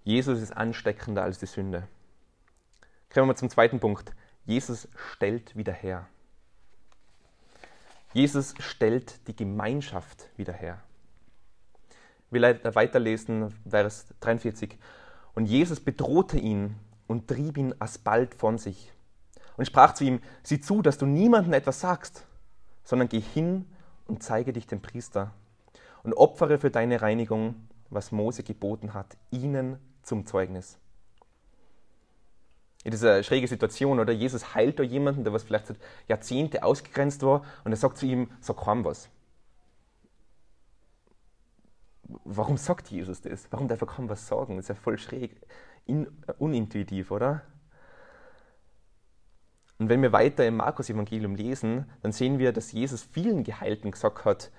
Jesus 0.04 0.40
ist 0.40 0.56
ansteckender 0.56 1.24
als 1.24 1.38
die 1.38 1.46
Sünde. 1.46 1.86
Kommen 3.12 3.28
wir 3.28 3.36
zum 3.36 3.50
zweiten 3.50 3.80
Punkt. 3.80 4.12
Jesus 4.46 4.88
stellt 5.12 5.56
wieder 5.56 5.72
her. 5.72 6.08
Jesus 8.14 8.54
stellt 8.60 9.26
die 9.26 9.36
Gemeinschaft 9.36 10.30
wieder 10.38 10.52
her. 10.52 10.80
Wir 12.30 12.42
weiterlesen, 12.74 13.54
Vers 13.68 14.06
43. 14.20 14.78
Und 15.38 15.46
Jesus 15.46 15.78
bedrohte 15.78 16.36
ihn 16.36 16.74
und 17.06 17.28
trieb 17.28 17.58
ihn 17.58 17.72
alsbald 17.78 18.34
von 18.34 18.58
sich 18.58 18.92
und 19.56 19.66
sprach 19.66 19.94
zu 19.94 20.02
ihm, 20.02 20.18
sieh 20.42 20.60
zu, 20.60 20.82
dass 20.82 20.98
du 20.98 21.06
niemandem 21.06 21.52
etwas 21.52 21.78
sagst, 21.78 22.26
sondern 22.82 23.08
geh 23.08 23.20
hin 23.20 23.64
und 24.08 24.20
zeige 24.20 24.52
dich 24.52 24.66
dem 24.66 24.82
Priester 24.82 25.30
und 26.02 26.14
opfere 26.14 26.58
für 26.58 26.72
deine 26.72 27.02
Reinigung, 27.02 27.54
was 27.88 28.10
Mose 28.10 28.42
geboten 28.42 28.94
hat, 28.94 29.16
ihnen 29.30 29.78
zum 30.02 30.26
Zeugnis. 30.26 30.76
In 32.82 32.90
dieser 32.90 33.22
schräge 33.22 33.46
Situation, 33.46 34.00
oder? 34.00 34.12
Jesus 34.12 34.56
heilt 34.56 34.80
da 34.80 34.82
jemanden, 34.82 35.22
der 35.22 35.32
was 35.32 35.44
vielleicht 35.44 35.68
seit 35.68 35.78
Jahrzehnte 36.08 36.64
ausgegrenzt 36.64 37.22
war, 37.22 37.44
und 37.62 37.70
er 37.70 37.76
sagt 37.76 37.98
zu 37.98 38.06
ihm, 38.06 38.28
sag 38.40 38.56
kaum 38.56 38.84
was. 38.84 39.08
Warum 42.24 42.56
sagt 42.56 42.88
Jesus 42.88 43.20
das? 43.20 43.46
Warum 43.50 43.68
darf 43.68 43.80
er 43.80 43.86
kaum 43.86 44.08
was 44.08 44.26
sagen? 44.26 44.56
Das 44.56 44.64
ist 44.64 44.68
ja 44.68 44.74
voll 44.74 44.98
schräg, 44.98 45.40
in, 45.84 46.06
unintuitiv, 46.38 47.10
oder? 47.10 47.42
Und 49.78 49.88
wenn 49.88 50.02
wir 50.02 50.12
weiter 50.12 50.46
im 50.46 50.56
Markus-Evangelium 50.56 51.36
lesen, 51.36 51.88
dann 52.02 52.12
sehen 52.12 52.38
wir, 52.38 52.52
dass 52.52 52.72
Jesus 52.72 53.02
vielen 53.02 53.44
Geheilten 53.44 53.92
gesagt 53.92 54.24
hat, 54.24 54.50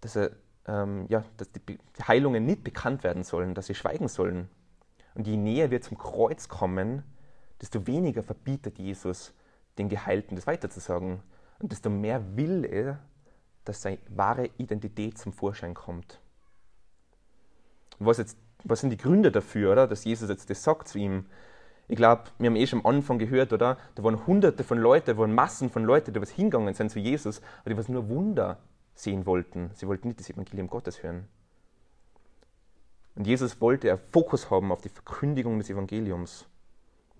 dass, 0.00 0.16
er, 0.16 0.32
ähm, 0.66 1.06
ja, 1.08 1.24
dass 1.36 1.50
die 1.52 1.78
Heilungen 2.06 2.44
nicht 2.44 2.64
bekannt 2.64 3.04
werden 3.04 3.22
sollen, 3.22 3.54
dass 3.54 3.66
sie 3.66 3.74
schweigen 3.74 4.08
sollen. 4.08 4.48
Und 5.14 5.28
je 5.28 5.36
näher 5.36 5.70
wir 5.70 5.80
zum 5.82 5.96
Kreuz 5.98 6.48
kommen, 6.48 7.04
desto 7.60 7.86
weniger 7.86 8.22
verbietet 8.22 8.78
Jesus 8.78 9.32
den 9.78 9.88
Geheilten, 9.88 10.34
das 10.36 10.46
weiterzusagen. 10.46 11.22
Und 11.60 11.70
desto 11.70 11.88
mehr 11.88 12.36
will 12.36 12.64
er, 12.64 12.98
dass 13.64 13.82
seine 13.82 13.98
wahre 14.08 14.50
Identität 14.58 15.16
zum 15.16 15.32
Vorschein 15.32 15.74
kommt. 15.74 16.20
Was, 17.98 18.18
jetzt, 18.18 18.38
was 18.64 18.80
sind 18.80 18.90
die 18.90 18.96
Gründe 18.96 19.30
dafür, 19.30 19.72
oder, 19.72 19.86
dass 19.86 20.04
Jesus 20.04 20.28
jetzt 20.28 20.50
das 20.50 20.62
sagt 20.62 20.88
zu 20.88 20.98
ihm? 20.98 21.26
Ich 21.86 21.96
glaube, 21.96 22.24
wir 22.38 22.48
haben 22.48 22.56
eh 22.56 22.66
schon 22.66 22.80
am 22.80 22.86
Anfang 22.86 23.18
gehört, 23.18 23.52
oder? 23.52 23.76
Da 23.94 24.02
waren 24.02 24.26
hunderte 24.26 24.64
von 24.64 24.78
Leuten, 24.78 25.06
da 25.06 25.18
waren 25.18 25.34
Massen 25.34 25.70
von 25.70 25.84
Leuten, 25.84 26.12
die 26.12 26.20
was 26.20 26.30
hingegangen 26.30 26.74
sind 26.74 26.90
zu 26.90 26.98
Jesus, 26.98 27.38
und 27.38 27.70
die 27.70 27.76
was 27.76 27.88
nur 27.88 28.08
Wunder 28.08 28.58
sehen 28.94 29.26
wollten. 29.26 29.70
Sie 29.74 29.86
wollten 29.86 30.08
nicht 30.08 30.20
das 30.20 30.30
Evangelium 30.30 30.68
Gottes 30.68 31.02
hören. 31.02 31.28
Und 33.16 33.26
Jesus 33.26 33.60
wollte 33.60 33.90
einen 33.90 34.00
Fokus 34.12 34.50
haben 34.50 34.72
auf 34.72 34.80
die 34.80 34.88
Verkündigung 34.88 35.58
des 35.58 35.70
Evangeliums. 35.70 36.46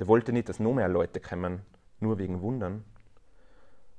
Der 0.00 0.08
wollte 0.08 0.32
nicht, 0.32 0.48
dass 0.48 0.58
noch 0.58 0.74
mehr 0.74 0.88
Leute 0.88 1.20
kommen, 1.20 1.60
nur 2.00 2.18
wegen 2.18 2.40
Wundern. 2.40 2.84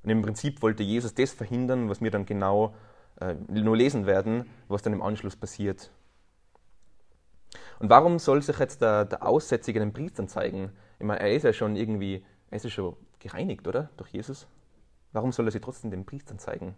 Und 0.03 0.09
im 0.09 0.21
Prinzip 0.21 0.61
wollte 0.61 0.83
Jesus 0.83 1.13
das 1.13 1.31
verhindern, 1.31 1.89
was 1.89 2.01
wir 2.01 2.11
dann 2.11 2.25
genau 2.25 2.75
äh, 3.19 3.35
nur 3.49 3.77
lesen 3.77 4.05
werden, 4.05 4.49
was 4.67 4.81
dann 4.81 4.93
im 4.93 5.01
Anschluss 5.01 5.35
passiert. 5.35 5.89
Und 7.79 7.89
warum 7.89 8.19
soll 8.19 8.41
sich 8.41 8.57
jetzt 8.59 8.81
der, 8.81 9.05
der 9.05 9.25
Aussätzige 9.25 9.79
den 9.79 9.93
Priestern 9.93 10.27
zeigen? 10.27 10.71
Ich 10.99 11.05
meine, 11.05 11.19
er 11.19 11.33
ist 11.33 11.43
ja 11.43 11.53
schon 11.53 11.75
irgendwie, 11.75 12.23
er 12.49 12.57
ist 12.57 12.63
ja 12.63 12.69
schon 12.69 12.95
gereinigt, 13.19 13.67
oder? 13.67 13.89
Durch 13.97 14.09
Jesus. 14.11 14.47
Warum 15.11 15.31
soll 15.31 15.47
er 15.47 15.51
sich 15.51 15.61
trotzdem 15.61 15.91
den 15.91 16.05
Priestern 16.05 16.39
zeigen? 16.39 16.75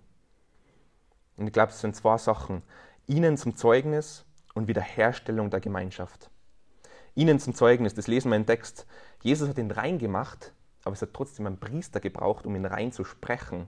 Und 1.37 1.47
ich 1.47 1.53
glaube, 1.53 1.71
es 1.71 1.79
sind 1.79 1.95
zwei 1.95 2.17
Sachen. 2.17 2.63
Ihnen 3.05 3.37
zum 3.37 3.55
Zeugnis 3.55 4.25
und 4.53 4.67
Wiederherstellung 4.67 5.49
der 5.49 5.59
Gemeinschaft. 5.59 6.29
Ihnen 7.15 7.39
zum 7.39 7.53
Zeugnis, 7.53 7.93
das 7.93 8.07
lesen 8.07 8.29
wir 8.29 8.35
im 8.35 8.45
Text. 8.45 8.85
Jesus 9.23 9.49
hat 9.49 9.57
ihn 9.57 9.71
rein 9.71 9.97
gemacht, 9.97 10.53
aber 10.83 10.93
es 10.93 11.01
hat 11.01 11.13
trotzdem 11.13 11.47
einen 11.47 11.59
Priester 11.59 11.99
gebraucht, 11.99 12.45
um 12.45 12.55
ihn 12.55 12.65
rein 12.65 12.91
zu 12.91 13.03
sprechen. 13.03 13.67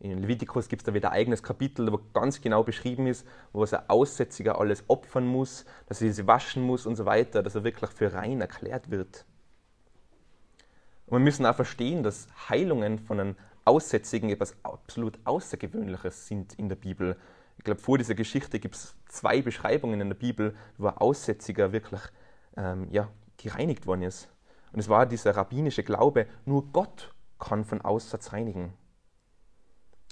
In 0.00 0.18
Levitikus 0.18 0.68
gibt 0.68 0.82
es 0.82 0.86
da 0.86 0.94
wieder 0.94 1.10
ein 1.10 1.18
eigenes 1.18 1.42
Kapitel, 1.42 1.90
wo 1.92 1.98
ganz 2.12 2.40
genau 2.40 2.62
beschrieben 2.62 3.08
ist, 3.08 3.26
wo 3.52 3.64
es 3.64 3.74
ein 3.74 3.88
Aussätziger 3.88 4.60
alles 4.60 4.84
opfern 4.86 5.26
muss, 5.26 5.64
dass 5.86 6.00
er 6.00 6.12
sie 6.12 6.26
waschen 6.26 6.62
muss 6.62 6.86
und 6.86 6.94
so 6.94 7.04
weiter, 7.04 7.42
dass 7.42 7.56
er 7.56 7.64
wirklich 7.64 7.90
für 7.90 8.12
rein 8.12 8.40
erklärt 8.40 8.90
wird. 8.90 9.24
Und 11.06 11.18
wir 11.18 11.24
müssen 11.24 11.46
auch 11.46 11.56
verstehen, 11.56 12.04
dass 12.04 12.28
Heilungen 12.48 13.00
von 13.00 13.18
einem 13.18 13.36
Aussätzigen 13.64 14.30
etwas 14.30 14.56
absolut 14.62 15.18
Außergewöhnliches 15.24 16.28
sind 16.28 16.54
in 16.54 16.68
der 16.68 16.76
Bibel. 16.76 17.16
Ich 17.56 17.64
glaube, 17.64 17.80
vor 17.80 17.98
dieser 17.98 18.14
Geschichte 18.14 18.60
gibt 18.60 18.76
es 18.76 18.94
zwei 19.06 19.42
Beschreibungen 19.42 20.00
in 20.00 20.08
der 20.08 20.16
Bibel, 20.16 20.54
wo 20.76 20.86
ein 20.86 20.96
Aussätziger 20.96 21.72
wirklich 21.72 22.00
ähm, 22.56 22.86
ja, 22.92 23.08
gereinigt 23.36 23.86
worden 23.86 24.02
ist. 24.02 24.30
Und 24.72 24.78
es 24.78 24.88
war 24.88 25.06
dieser 25.06 25.36
rabbinische 25.36 25.82
Glaube, 25.82 26.26
nur 26.44 26.66
Gott 26.72 27.12
kann 27.38 27.64
von 27.64 27.80
Aussatz 27.80 28.32
reinigen. 28.32 28.74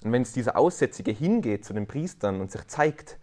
Und 0.02 0.12
wenn 0.12 0.22
es 0.22 0.32
dieser 0.32 0.56
Aussätzige 0.56 1.10
hingeht 1.10 1.64
zu 1.64 1.72
den 1.72 1.86
Priestern 1.86 2.40
und 2.40 2.50
sich 2.50 2.66
zeigt, 2.66 3.18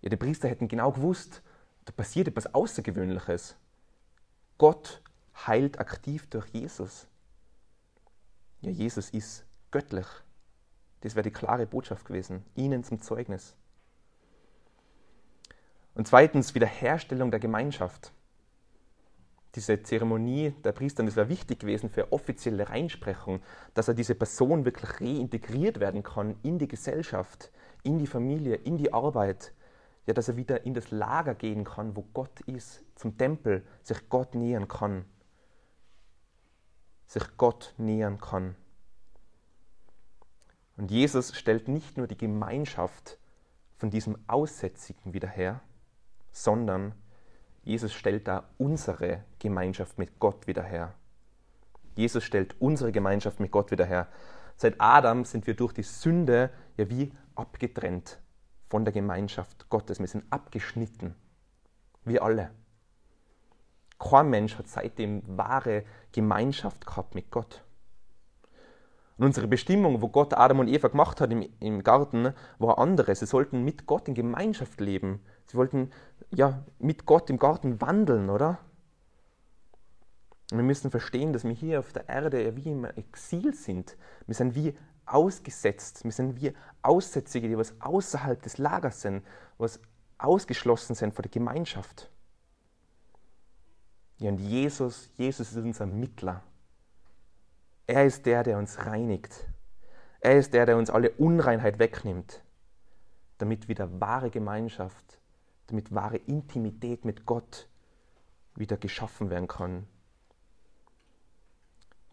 ja, 0.00 0.08
die 0.08 0.16
Priester 0.16 0.48
hätten 0.48 0.68
genau 0.68 0.92
gewusst, 0.92 1.42
da 1.84 1.92
passiert 1.92 2.28
etwas 2.28 2.54
Außergewöhnliches. 2.54 3.56
Gott 4.58 5.02
heilt 5.46 5.78
aktiv 5.78 6.28
durch 6.30 6.46
Jesus. 6.48 7.06
Ja, 8.60 8.70
Jesus 8.70 9.10
ist 9.10 9.44
göttlich. 9.70 10.06
Das 11.00 11.14
wäre 11.14 11.22
die 11.22 11.30
klare 11.30 11.66
Botschaft 11.66 12.06
gewesen, 12.06 12.44
ihnen 12.54 12.84
zum 12.84 13.00
Zeugnis. 13.00 13.56
Und 15.94 16.06
zweitens 16.06 16.54
Wiederherstellung 16.54 17.30
der 17.30 17.40
Gemeinschaft 17.40 18.12
diese 19.54 19.82
Zeremonie 19.82 20.52
der 20.64 20.72
Priester, 20.72 21.02
das 21.02 21.16
wäre 21.16 21.28
wichtig 21.28 21.60
gewesen 21.60 21.90
für 21.90 22.12
offizielle 22.12 22.68
Reinsprechung, 22.68 23.40
dass 23.74 23.88
er 23.88 23.94
diese 23.94 24.14
Person 24.14 24.64
wirklich 24.64 25.00
reintegriert 25.00 25.80
werden 25.80 26.02
kann 26.02 26.36
in 26.42 26.58
die 26.58 26.68
Gesellschaft, 26.68 27.50
in 27.82 27.98
die 27.98 28.06
Familie, 28.06 28.54
in 28.54 28.76
die 28.76 28.92
Arbeit. 28.92 29.52
Ja, 30.06 30.14
dass 30.14 30.28
er 30.28 30.36
wieder 30.36 30.64
in 30.64 30.74
das 30.74 30.90
Lager 30.90 31.34
gehen 31.34 31.64
kann, 31.64 31.94
wo 31.94 32.02
Gott 32.14 32.40
ist, 32.40 32.82
zum 32.94 33.18
Tempel, 33.18 33.64
sich 33.82 34.08
Gott 34.08 34.34
nähern 34.34 34.66
kann. 34.66 35.04
Sich 37.06 37.36
Gott 37.36 37.74
nähern 37.76 38.18
kann. 38.18 38.56
Und 40.76 40.90
Jesus 40.90 41.36
stellt 41.36 41.68
nicht 41.68 41.98
nur 41.98 42.06
die 42.06 42.16
Gemeinschaft 42.16 43.18
von 43.76 43.90
diesem 43.90 44.16
Aussätzigen 44.26 45.12
wieder 45.12 45.28
her, 45.28 45.60
sondern 46.32 46.94
Jesus 47.70 47.92
stellt 47.92 48.26
da 48.26 48.48
unsere 48.58 49.22
Gemeinschaft 49.38 49.96
mit 49.96 50.18
Gott 50.18 50.48
wieder 50.48 50.64
her. 50.64 50.92
Jesus 51.94 52.24
stellt 52.24 52.60
unsere 52.60 52.90
Gemeinschaft 52.90 53.38
mit 53.38 53.52
Gott 53.52 53.70
wieder 53.70 53.84
her. 53.84 54.08
Seit 54.56 54.80
Adam 54.80 55.24
sind 55.24 55.46
wir 55.46 55.54
durch 55.54 55.72
die 55.72 55.84
Sünde 55.84 56.50
ja 56.76 56.90
wie 56.90 57.12
abgetrennt 57.36 58.18
von 58.66 58.84
der 58.84 58.92
Gemeinschaft 58.92 59.70
Gottes. 59.70 60.00
Wir 60.00 60.08
sind 60.08 60.24
abgeschnitten. 60.30 61.14
Wir 62.04 62.24
alle. 62.24 62.50
Kein 64.00 64.30
Mensch 64.30 64.58
hat 64.58 64.66
seitdem 64.66 65.22
wahre 65.28 65.84
Gemeinschaft 66.10 66.84
gehabt 66.84 67.14
mit 67.14 67.30
Gott. 67.30 67.62
Und 69.16 69.26
unsere 69.26 69.46
Bestimmung, 69.46 70.02
wo 70.02 70.08
Gott 70.08 70.34
Adam 70.34 70.58
und 70.58 70.66
Eva 70.66 70.88
gemacht 70.88 71.20
hat 71.20 71.30
im, 71.30 71.48
im 71.60 71.84
Garten, 71.84 72.34
war 72.58 72.78
andere. 72.78 73.14
Sie 73.14 73.26
sollten 73.26 73.62
mit 73.62 73.86
Gott 73.86 74.08
in 74.08 74.14
Gemeinschaft 74.14 74.80
leben. 74.80 75.20
Sie 75.50 75.56
wollten 75.56 75.90
ja 76.30 76.62
mit 76.78 77.06
Gott 77.06 77.28
im 77.28 77.36
Garten 77.36 77.80
wandeln, 77.80 78.30
oder? 78.30 78.60
Wir 80.52 80.62
müssen 80.62 80.92
verstehen, 80.92 81.32
dass 81.32 81.42
wir 81.42 81.50
hier 81.50 81.80
auf 81.80 81.92
der 81.92 82.08
Erde 82.08 82.54
wie 82.54 82.70
im 82.70 82.84
Exil 82.84 83.52
sind. 83.52 83.96
Wir 84.28 84.36
sind 84.36 84.54
wie 84.54 84.78
ausgesetzt. 85.06 86.04
Wir 86.04 86.12
sind 86.12 86.40
wie 86.40 86.52
Aussätzige, 86.82 87.48
die 87.48 87.58
was 87.58 87.74
außerhalb 87.80 88.40
des 88.40 88.58
Lagers 88.58 89.00
sind, 89.00 89.26
was 89.58 89.80
ausgeschlossen 90.18 90.94
sind 90.94 91.14
von 91.14 91.22
der 91.24 91.32
Gemeinschaft. 91.32 92.12
Ja, 94.18 94.30
und 94.30 94.38
Jesus, 94.38 95.10
Jesus 95.14 95.50
ist 95.50 95.56
unser 95.56 95.86
Mittler. 95.86 96.44
Er 97.88 98.06
ist 98.06 98.24
der, 98.24 98.44
der 98.44 98.56
uns 98.58 98.86
reinigt. 98.86 99.48
Er 100.20 100.38
ist 100.38 100.54
der, 100.54 100.64
der 100.64 100.76
uns 100.76 100.90
alle 100.90 101.10
Unreinheit 101.10 101.80
wegnimmt, 101.80 102.40
damit 103.38 103.66
wieder 103.66 104.00
wahre 104.00 104.30
Gemeinschaft, 104.30 105.19
damit 105.70 105.94
wahre 105.94 106.16
Intimität 106.16 107.04
mit 107.04 107.26
Gott 107.26 107.68
wieder 108.54 108.76
geschaffen 108.76 109.30
werden 109.30 109.48
kann. 109.48 109.86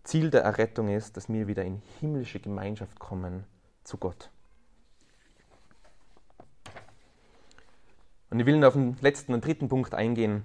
Ziel 0.03 0.29
der 0.29 0.41
Errettung 0.43 0.87
ist, 0.87 1.17
dass 1.17 1.27
wir 1.27 1.47
wieder 1.47 1.65
in 1.65 1.81
himmlische 1.99 2.39
Gemeinschaft 2.39 2.97
kommen 2.99 3.45
zu 3.83 3.97
Gott. 3.97 4.31
Und 8.29 8.39
ich 8.39 8.45
will 8.45 8.63
auf 8.63 8.73
den 8.73 8.97
letzten 9.01 9.33
und 9.33 9.45
dritten 9.45 9.69
Punkt 9.69 9.93
eingehen. 9.93 10.43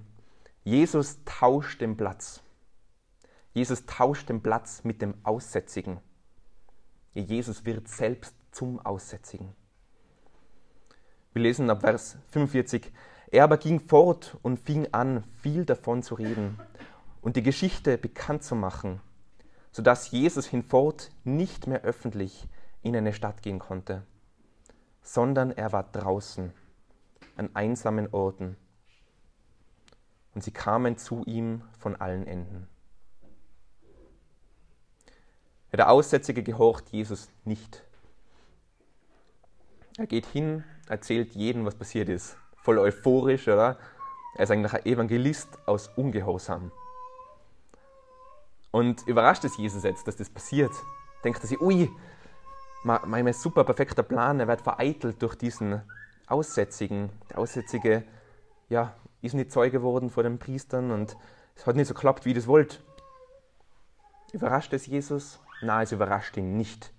Jesus 0.65 1.19
tauscht 1.25 1.81
den 1.81 1.97
Platz. 1.97 2.43
Jesus 3.53 3.87
tauscht 3.87 4.29
den 4.29 4.43
Platz 4.43 4.85
mit 4.85 5.03
dem 5.03 5.15
Aussätzigen. 5.25 6.01
Jesus 7.15 7.65
wird 7.65 7.89
selbst 7.89 8.35
zum 8.53 8.81
Aussätzigen. 8.81 9.55
Wir 11.33 11.43
lesen 11.43 11.71
ab 11.71 11.81
Vers 11.81 12.19
45. 12.29 12.93
Er 13.31 13.45
aber 13.45 13.57
ging 13.57 13.81
fort 13.81 14.37
und 14.43 14.61
fing 14.61 14.89
an, 14.93 15.25
viel 15.41 15.65
davon 15.65 16.03
zu 16.03 16.15
reden 16.15 16.59
und 17.23 17.37
die 17.37 17.43
Geschichte 17.43 17.97
bekannt 17.97 18.43
zu 18.43 18.55
machen, 18.55 19.01
sodass 19.71 20.11
Jesus 20.11 20.47
hinfort 20.47 21.11
nicht 21.25 21.67
mehr 21.67 21.83
öffentlich 21.83 22.47
in 22.83 22.95
eine 22.95 23.15
Stadt 23.15 23.43
gehen 23.43 23.59
konnte, 23.59 24.03
sondern 25.01 25.53
er 25.53 25.73
war 25.73 25.85
draußen, 25.91 26.53
an 27.37 27.51
einsamen 27.55 28.13
Orten. 28.13 28.57
Und 30.35 30.45
sie 30.45 30.51
kamen 30.51 30.99
zu 30.99 31.25
ihm 31.25 31.63
von 31.79 31.97
allen 31.97 32.27
Enden. 32.27 32.69
Der 35.73 35.91
Aussätzige 35.91 36.43
gehorcht 36.43 36.91
Jesus 36.91 37.31
nicht. 37.45 37.83
Er 39.99 40.07
geht 40.07 40.25
hin, 40.25 40.65
erzählt 40.89 41.35
jedem, 41.35 41.67
was 41.67 41.75
passiert 41.75 42.09
ist. 42.09 42.39
Voll 42.57 42.79
euphorisch, 42.79 43.47
oder? 43.49 43.79
Er 44.35 44.45
ist 44.45 44.51
eigentlich 44.51 44.73
ein 44.73 44.87
Evangelist 44.87 45.49
aus 45.67 45.89
Ungehorsam. 45.97 46.73
Und 48.71 49.07
überrascht 49.07 49.45
es 49.45 49.59
Jesus 49.59 49.83
jetzt, 49.83 50.09
dass 50.09 50.17
das 50.17 50.31
passiert. 50.31 50.73
Denkt 51.25 51.41
er 51.43 51.47
sich, 51.47 51.61
ui, 51.61 51.91
mein 52.85 53.33
super 53.35 53.65
perfekter 53.65 54.03
Plan, 54.03 54.41
er 54.41 54.49
wird 54.49 54.63
vereitelt 54.63 55.21
durch 55.21 55.35
diesen 55.35 55.83
Aussätzigen. 56.27 57.11
Der 57.29 57.39
Aussätzige, 57.39 58.05
ja, 58.71 58.95
ist 59.21 59.35
nicht 59.35 59.53
Zeuge 59.53 59.73
geworden 59.79 60.09
vor 60.09 60.23
den 60.23 60.39
Priestern 60.39 60.91
und 60.91 61.17
es 61.55 61.67
hat 61.67 61.77
nicht 61.77 61.89
so 61.89 61.95
geklappt, 61.95 62.25
wie 62.25 62.31
ich 62.31 62.37
das 62.37 62.47
wollte. 62.47 62.79
Überrascht 64.33 64.73
es 64.73 64.87
Jesus? 64.87 65.39
Nein, 65.61 65.85
es 65.85 65.93
überrascht 65.93 66.39
ihn 66.39 66.57
nicht. 66.57 66.95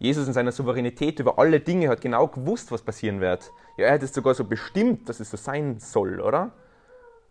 Jesus 0.00 0.26
in 0.26 0.32
seiner 0.32 0.50
Souveränität 0.50 1.20
über 1.20 1.38
alle 1.38 1.60
Dinge 1.60 1.90
hat 1.90 2.00
genau 2.00 2.26
gewusst, 2.26 2.72
was 2.72 2.80
passieren 2.80 3.20
wird. 3.20 3.52
Ja, 3.76 3.86
er 3.86 3.92
hat 3.92 4.02
es 4.02 4.14
sogar 4.14 4.34
so 4.34 4.44
bestimmt, 4.44 5.08
dass 5.10 5.20
es 5.20 5.30
so 5.30 5.36
sein 5.36 5.78
soll, 5.78 6.20
oder? 6.20 6.52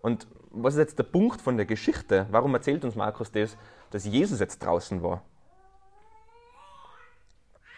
Und 0.01 0.27
was 0.51 0.75
ist 0.75 0.79
jetzt 0.79 0.99
der 0.99 1.03
Punkt 1.03 1.41
von 1.41 1.57
der 1.57 1.65
Geschichte? 1.65 2.27
Warum 2.29 2.53
erzählt 2.53 2.85
uns 2.85 2.95
Markus 2.95 3.31
das, 3.31 3.57
dass 3.89 4.05
Jesus 4.05 4.39
jetzt 4.39 4.59
draußen 4.59 5.01
war? 5.01 5.23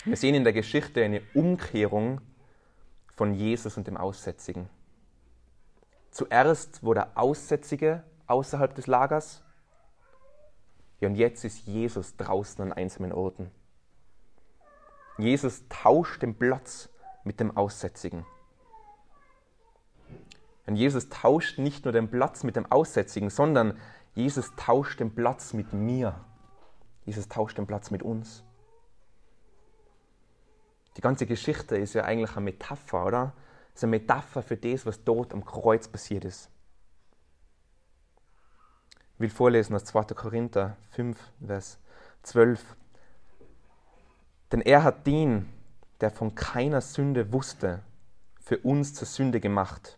Wir 0.04 0.18
sehen 0.18 0.36
in 0.36 0.44
der 0.44 0.52
Geschichte 0.52 1.04
eine 1.04 1.22
Umkehrung 1.34 2.20
von 3.16 3.34
Jesus 3.34 3.78
und 3.78 3.88
dem 3.88 3.96
Aussätzigen. 3.96 4.68
Zuerst 6.10 6.84
wurde 6.84 7.02
der 7.02 7.18
Aussätzige 7.18 8.04
außerhalb 8.28 8.76
des 8.76 8.88
Lagers 8.88 9.42
ja, 11.00 11.08
und 11.08 11.16
jetzt 11.16 11.46
ist 11.46 11.66
Jesus 11.66 12.18
draußen 12.18 12.62
an 12.62 12.74
einsamen 12.74 13.14
Orten. 13.14 13.52
Jesus 15.18 15.64
tauscht 15.70 16.22
den 16.22 16.38
Platz 16.38 16.90
mit 17.24 17.40
dem 17.40 17.56
Aussätzigen. 17.56 18.26
Und 20.66 20.76
Jesus 20.76 21.10
tauscht 21.10 21.58
nicht 21.60 21.86
nur 21.86 21.92
den 21.92 22.10
Platz 22.10 22.44
mit 22.44 22.56
dem 22.56 22.72
Aussätzigen, 22.72 23.30
sondern 23.30 23.78
Jesus 24.14 24.52
tauscht 24.56 25.00
den 25.00 25.14
Platz 25.14 25.54
mit 25.54 25.74
mir. 25.74 26.24
Jesus 27.06 27.28
tauscht 27.28 27.58
den 27.58 27.68
Platz 27.68 27.92
mit 27.92 28.04
uns. 28.04 28.44
Die 30.98 31.02
ganze 31.02 31.26
Geschichte 31.26 31.78
ist 31.78 31.94
ja 31.94 32.04
eigentlich 32.04 32.36
eine 32.36 32.46
Metapher, 32.46 33.06
oder? 33.06 33.34
Es 33.74 33.80
ist 33.80 33.84
eine 33.86 33.92
Metapher 33.92 34.44
für 34.44 34.58
das, 34.58 34.86
was 34.86 35.04
dort 35.04 35.34
am 35.34 35.46
Kreuz 35.46 35.88
passiert 35.88 36.26
ist. 36.26 36.50
Ich 39.16 39.20
will 39.20 39.30
vorlesen 39.30 39.76
aus 39.76 39.86
2. 39.86 40.04
Korinther 40.16 40.78
5, 40.92 41.18
Vers 41.46 41.80
12. 42.24 42.76
Denn 44.52 44.62
er 44.62 44.84
hat 44.84 45.08
den, 45.08 45.48
der 46.02 46.12
von 46.12 46.36
keiner 46.36 46.82
Sünde 46.82 47.32
wusste, 47.32 47.84
für 48.42 48.58
uns 48.60 48.94
zur 48.94 49.08
Sünde 49.08 49.40
gemacht, 49.40 49.98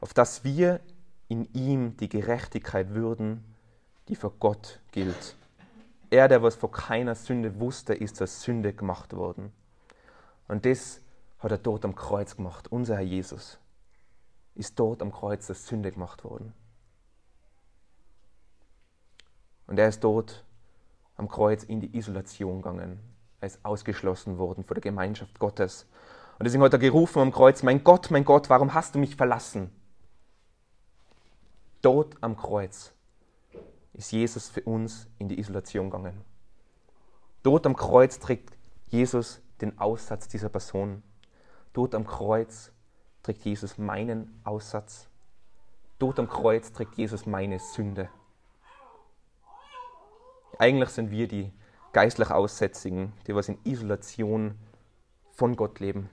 auf 0.00 0.14
dass 0.14 0.44
wir 0.44 0.80
in 1.28 1.48
ihm 1.54 1.96
die 1.96 2.08
Gerechtigkeit 2.08 2.90
würden, 2.90 3.42
die 4.08 4.14
vor 4.14 4.32
Gott 4.38 4.80
gilt. 4.92 5.36
Er, 6.10 6.28
der 6.28 6.42
was 6.42 6.54
vor 6.54 6.70
keiner 6.70 7.14
Sünde 7.14 7.58
wusste, 7.58 7.94
ist 7.94 8.16
zur 8.16 8.26
Sünde 8.26 8.72
gemacht 8.72 9.14
worden. 9.14 9.52
Und 10.46 10.64
das 10.64 11.00
hat 11.40 11.50
er 11.50 11.58
dort 11.58 11.84
am 11.84 11.96
Kreuz 11.96 12.36
gemacht. 12.36 12.70
Unser 12.70 12.96
Herr 12.96 13.02
Jesus 13.02 13.58
ist 14.54 14.78
dort 14.78 15.02
am 15.02 15.10
Kreuz 15.10 15.46
zur 15.46 15.56
Sünde 15.56 15.90
gemacht 15.90 16.22
worden. 16.22 16.52
Und 19.66 19.78
er 19.78 19.88
ist 19.88 20.04
dort 20.04 20.44
am 21.16 21.28
Kreuz 21.28 21.64
in 21.64 21.80
die 21.80 21.96
Isolation 21.96 22.62
gegangen. 22.62 23.13
Ist 23.44 23.64
ausgeschlossen 23.64 24.38
worden 24.38 24.64
von 24.64 24.74
der 24.74 24.82
Gemeinschaft 24.82 25.38
Gottes. 25.38 25.86
Und 26.38 26.44
deswegen 26.44 26.62
hat 26.62 26.72
er 26.72 26.78
gerufen 26.78 27.20
am 27.20 27.30
Kreuz, 27.30 27.62
mein 27.62 27.84
Gott, 27.84 28.10
mein 28.10 28.24
Gott, 28.24 28.48
warum 28.48 28.72
hast 28.72 28.94
du 28.94 28.98
mich 28.98 29.16
verlassen? 29.16 29.70
Dort 31.82 32.16
am 32.22 32.36
Kreuz 32.36 32.94
ist 33.92 34.12
Jesus 34.12 34.48
für 34.48 34.62
uns 34.62 35.06
in 35.18 35.28
die 35.28 35.38
Isolation 35.38 35.90
gegangen. 35.90 36.24
Dort 37.42 37.66
am 37.66 37.76
Kreuz 37.76 38.18
trägt 38.18 38.56
Jesus 38.88 39.42
den 39.60 39.78
Aussatz 39.78 40.26
dieser 40.28 40.48
Person. 40.48 41.02
Dort 41.74 41.94
am 41.94 42.06
Kreuz 42.06 42.72
trägt 43.22 43.44
Jesus 43.44 43.76
meinen 43.76 44.40
Aussatz. 44.44 45.08
Dort 45.98 46.18
am 46.18 46.28
Kreuz 46.28 46.72
trägt 46.72 46.96
Jesus 46.96 47.26
meine 47.26 47.58
Sünde. 47.58 48.08
Eigentlich 50.58 50.90
sind 50.90 51.10
wir 51.10 51.28
die 51.28 51.52
geistlich 51.94 52.30
Aussätzigen, 52.30 53.14
die 53.26 53.34
was 53.34 53.48
in 53.48 53.58
Isolation 53.64 54.56
von 55.32 55.56
Gott 55.56 55.80
leben. 55.80 56.10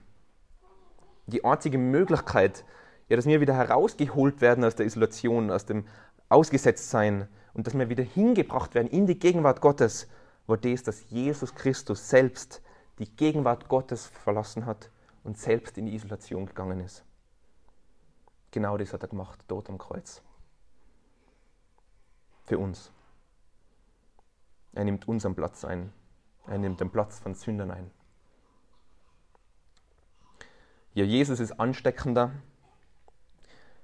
Die 1.26 1.44
einzige 1.44 1.76
Möglichkeit, 1.76 2.64
ja, 3.08 3.16
dass 3.16 3.26
wir 3.26 3.42
wieder 3.42 3.54
herausgeholt 3.54 4.40
werden 4.40 4.64
aus 4.64 4.76
der 4.76 4.86
Isolation, 4.86 5.50
aus 5.50 5.66
dem 5.66 5.84
Ausgesetztsein 6.30 7.28
und 7.52 7.66
dass 7.66 7.76
wir 7.76 7.90
wieder 7.90 8.02
hingebracht 8.02 8.74
werden 8.74 8.88
in 8.88 9.06
die 9.06 9.18
Gegenwart 9.18 9.60
Gottes, 9.60 10.08
war 10.46 10.56
das, 10.56 10.82
dass 10.82 11.10
Jesus 11.10 11.54
Christus 11.54 12.08
selbst 12.08 12.62
die 12.98 13.14
Gegenwart 13.14 13.68
Gottes 13.68 14.06
verlassen 14.06 14.66
hat 14.66 14.90
und 15.24 15.36
selbst 15.36 15.78
in 15.78 15.86
die 15.86 15.94
Isolation 15.94 16.46
gegangen 16.46 16.80
ist. 16.80 17.04
Genau 18.50 18.76
das 18.76 18.92
hat 18.92 19.02
er 19.02 19.08
gemacht, 19.08 19.44
dort 19.48 19.68
am 19.68 19.78
Kreuz. 19.78 20.22
Für 22.44 22.58
uns. 22.58 22.92
Er 24.72 24.84
nimmt 24.84 25.08
unseren 25.08 25.34
Platz 25.34 25.64
ein. 25.64 25.92
Er 26.46 26.58
nimmt 26.58 26.80
den 26.80 26.90
Platz 26.90 27.18
von 27.18 27.34
Sündern 27.34 27.70
ein. 27.70 27.90
Ja, 30.94 31.04
Jesus 31.04 31.40
ist 31.40 31.52
ansteckender. 31.52 32.32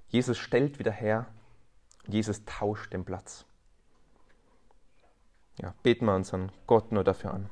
Jesus 0.09 0.39
stellt 0.39 0.79
wieder 0.79 0.93
her. 0.93 1.27
Jesus 2.07 2.45
tauscht 2.45 2.93
den 2.93 3.05
Platz. 3.05 3.45
Ja, 5.61 5.75
beten 5.83 6.07
wir 6.07 6.15
unseren 6.15 6.53
Gott 6.67 6.93
nur 6.93 7.05
dafür 7.05 7.35
an. 7.35 7.51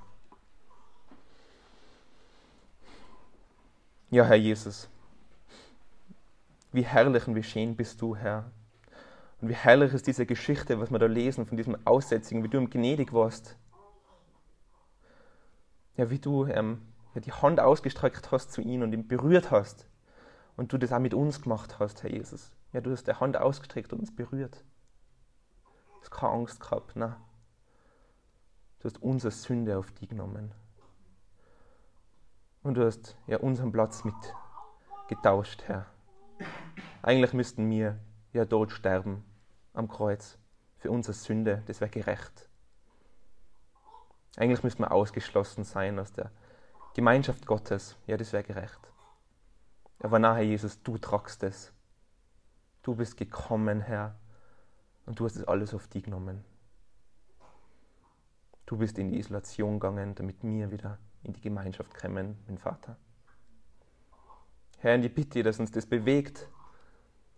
Ja, 4.11 4.25
Herr 4.25 4.37
Jesus, 4.37 4.89
wie 6.73 6.85
herrlich 6.85 7.27
und 7.27 7.35
wie 7.35 7.43
schön 7.43 7.75
bist 7.75 8.01
du, 8.01 8.15
Herr, 8.15 8.51
und 9.47 9.51
wie 9.51 9.55
herrlich 9.55 9.95
ist 9.95 10.09
diese 10.09 10.27
Geschichte, 10.27 10.81
was 10.81 10.91
wir 10.91 10.99
da 10.99 11.07
lesen 11.07 11.47
von 11.47 11.57
diesem 11.57 11.77
Aussätzigen, 11.87 12.43
wie 12.43 12.49
du 12.49 12.59
ihm 12.59 12.69
gnädig 12.69 13.13
warst. 13.13 13.57
Ja, 15.97 16.11
wie 16.11 16.19
du 16.19 16.47
ähm, 16.47 16.83
ja, 17.15 17.21
die 17.21 17.31
Hand 17.31 17.61
ausgestreckt 17.61 18.33
hast 18.33 18.51
zu 18.51 18.61
ihm 18.61 18.83
und 18.83 18.93
ihn 18.93 19.07
berührt 19.07 19.53
hast. 19.53 19.87
Und 20.57 20.73
du 20.73 20.79
das 20.79 20.93
auch 20.93 20.99
mit 20.99 21.15
uns 21.15 21.43
gemacht 21.43 21.79
hast, 21.79 22.03
Herr 22.03 22.11
Jesus. 22.11 22.51
Ja, 22.73 22.81
du 22.81 22.91
hast 22.91 23.07
die 23.07 23.13
Hand 23.13 23.37
ausgestreckt 23.37 23.93
und 23.93 24.01
uns 24.01 24.13
berührt. 24.13 24.65
Du 25.63 26.01
hast 26.01 26.11
keine 26.11 26.33
Angst 26.33 26.59
gehabt, 26.59 26.97
nein. 26.97 27.15
Du 28.81 28.87
hast 28.87 29.01
unsere 29.01 29.31
Sünde 29.31 29.79
auf 29.79 29.93
dich 29.93 30.09
genommen. 30.09 30.51
Und 32.65 32.75
du 32.75 32.85
hast 32.85 33.17
ja 33.29 33.39
unseren 33.39 33.71
Platz 33.71 34.03
mit 34.03 34.17
getauscht, 35.07 35.63
Herr. 35.69 35.87
Eigentlich 37.01 37.33
müssten 37.33 37.71
wir 37.71 38.01
ja 38.33 38.45
dort 38.45 38.73
sterben 38.73 39.23
am 39.77 39.89
Kreuz 39.89 40.39
für 40.79 40.91
unsere 40.91 41.13
Sünde, 41.13 41.63
das 41.67 41.81
wäre 41.81 41.91
gerecht. 41.91 42.49
Eigentlich 44.37 44.63
müsste 44.63 44.83
man 44.83 44.91
ausgeschlossen 44.91 45.65
sein 45.65 45.99
aus 45.99 46.13
der 46.13 46.31
Gemeinschaft 46.95 47.47
Gottes. 47.47 47.97
Ja, 48.07 48.17
das 48.17 48.33
wäre 48.33 48.43
gerecht. 48.43 48.81
Aber 50.01 50.19
nachher, 50.19 50.45
Jesus, 50.45 50.83
du 50.83 50.99
tragst 50.99 51.43
es. 51.43 51.73
Du 52.83 52.95
bist 52.95 53.17
gekommen, 53.17 53.81
Herr, 53.81 54.17
und 55.07 55.19
du 55.19 55.25
hast 55.25 55.37
es 55.37 55.45
alles 55.45 55.75
auf 55.75 55.89
dich 55.89 56.05
genommen. 56.05 56.45
Du 58.67 58.77
bist 58.77 58.99
in 58.99 59.09
die 59.09 59.19
Isolation 59.19 59.79
gegangen, 59.79 60.15
damit 60.15 60.43
wir 60.43 60.71
wieder 60.71 60.99
in 61.23 61.33
die 61.33 61.41
Gemeinschaft 61.41 61.95
kommen 61.95 62.37
dem 62.47 62.59
Vater. 62.59 62.97
Herr, 64.79 64.95
und 64.95 65.05
ich 65.05 65.15
bitte, 65.15 65.43
dass 65.43 65.59
uns 65.59 65.71
das 65.71 65.87
bewegt, 65.87 66.49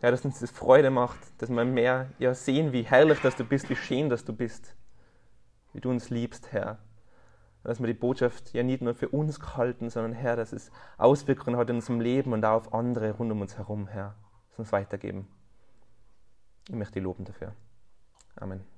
Herr, 0.01 0.13
dass 0.13 0.25
uns 0.25 0.39
das 0.39 0.51
Freude 0.51 0.91
macht, 0.91 1.19
dass 1.39 1.51
wir 1.51 1.65
mehr 1.65 2.11
ja, 2.19 2.33
sehen, 2.33 2.73
wie 2.73 2.83
herrlich 2.83 3.21
dass 3.21 3.37
du 3.37 3.45
bist, 3.45 3.69
wie 3.69 3.77
schön 3.77 4.09
dass 4.09 4.25
du 4.25 4.33
bist, 4.33 4.77
wie 5.73 5.81
du 5.81 5.91
uns 5.91 6.09
liebst, 6.11 6.53
Herr. 6.53 6.79
Dass 7.65 7.81
wir 7.81 7.89
die 7.89 7.95
Botschaft 7.95 8.55
ja 8.55 8.63
nicht 8.63 8.81
nur 8.81 8.95
für 8.95 9.09
uns 9.09 9.41
halten, 9.57 9.91
sondern 9.91 10.13
Herr, 10.13 10.37
dass 10.37 10.53
es 10.53 10.71
Auswirkungen 10.97 11.57
hat 11.57 11.69
in 11.69 11.77
unserem 11.77 12.01
Leben 12.01 12.33
und 12.33 12.45
auch 12.45 12.55
auf 12.55 12.75
andere 12.75 13.11
rund 13.11 13.33
um 13.33 13.41
uns 13.41 13.59
herum, 13.59 13.89
Herr. 13.89 14.15
Dass 14.51 14.61
uns 14.61 14.73
weitergeben. 14.73 15.27
Ich 16.69 16.75
möchte 16.75 16.95
dich 16.95 17.03
loben 17.03 17.25
dafür. 17.25 17.55
Amen. 18.37 18.78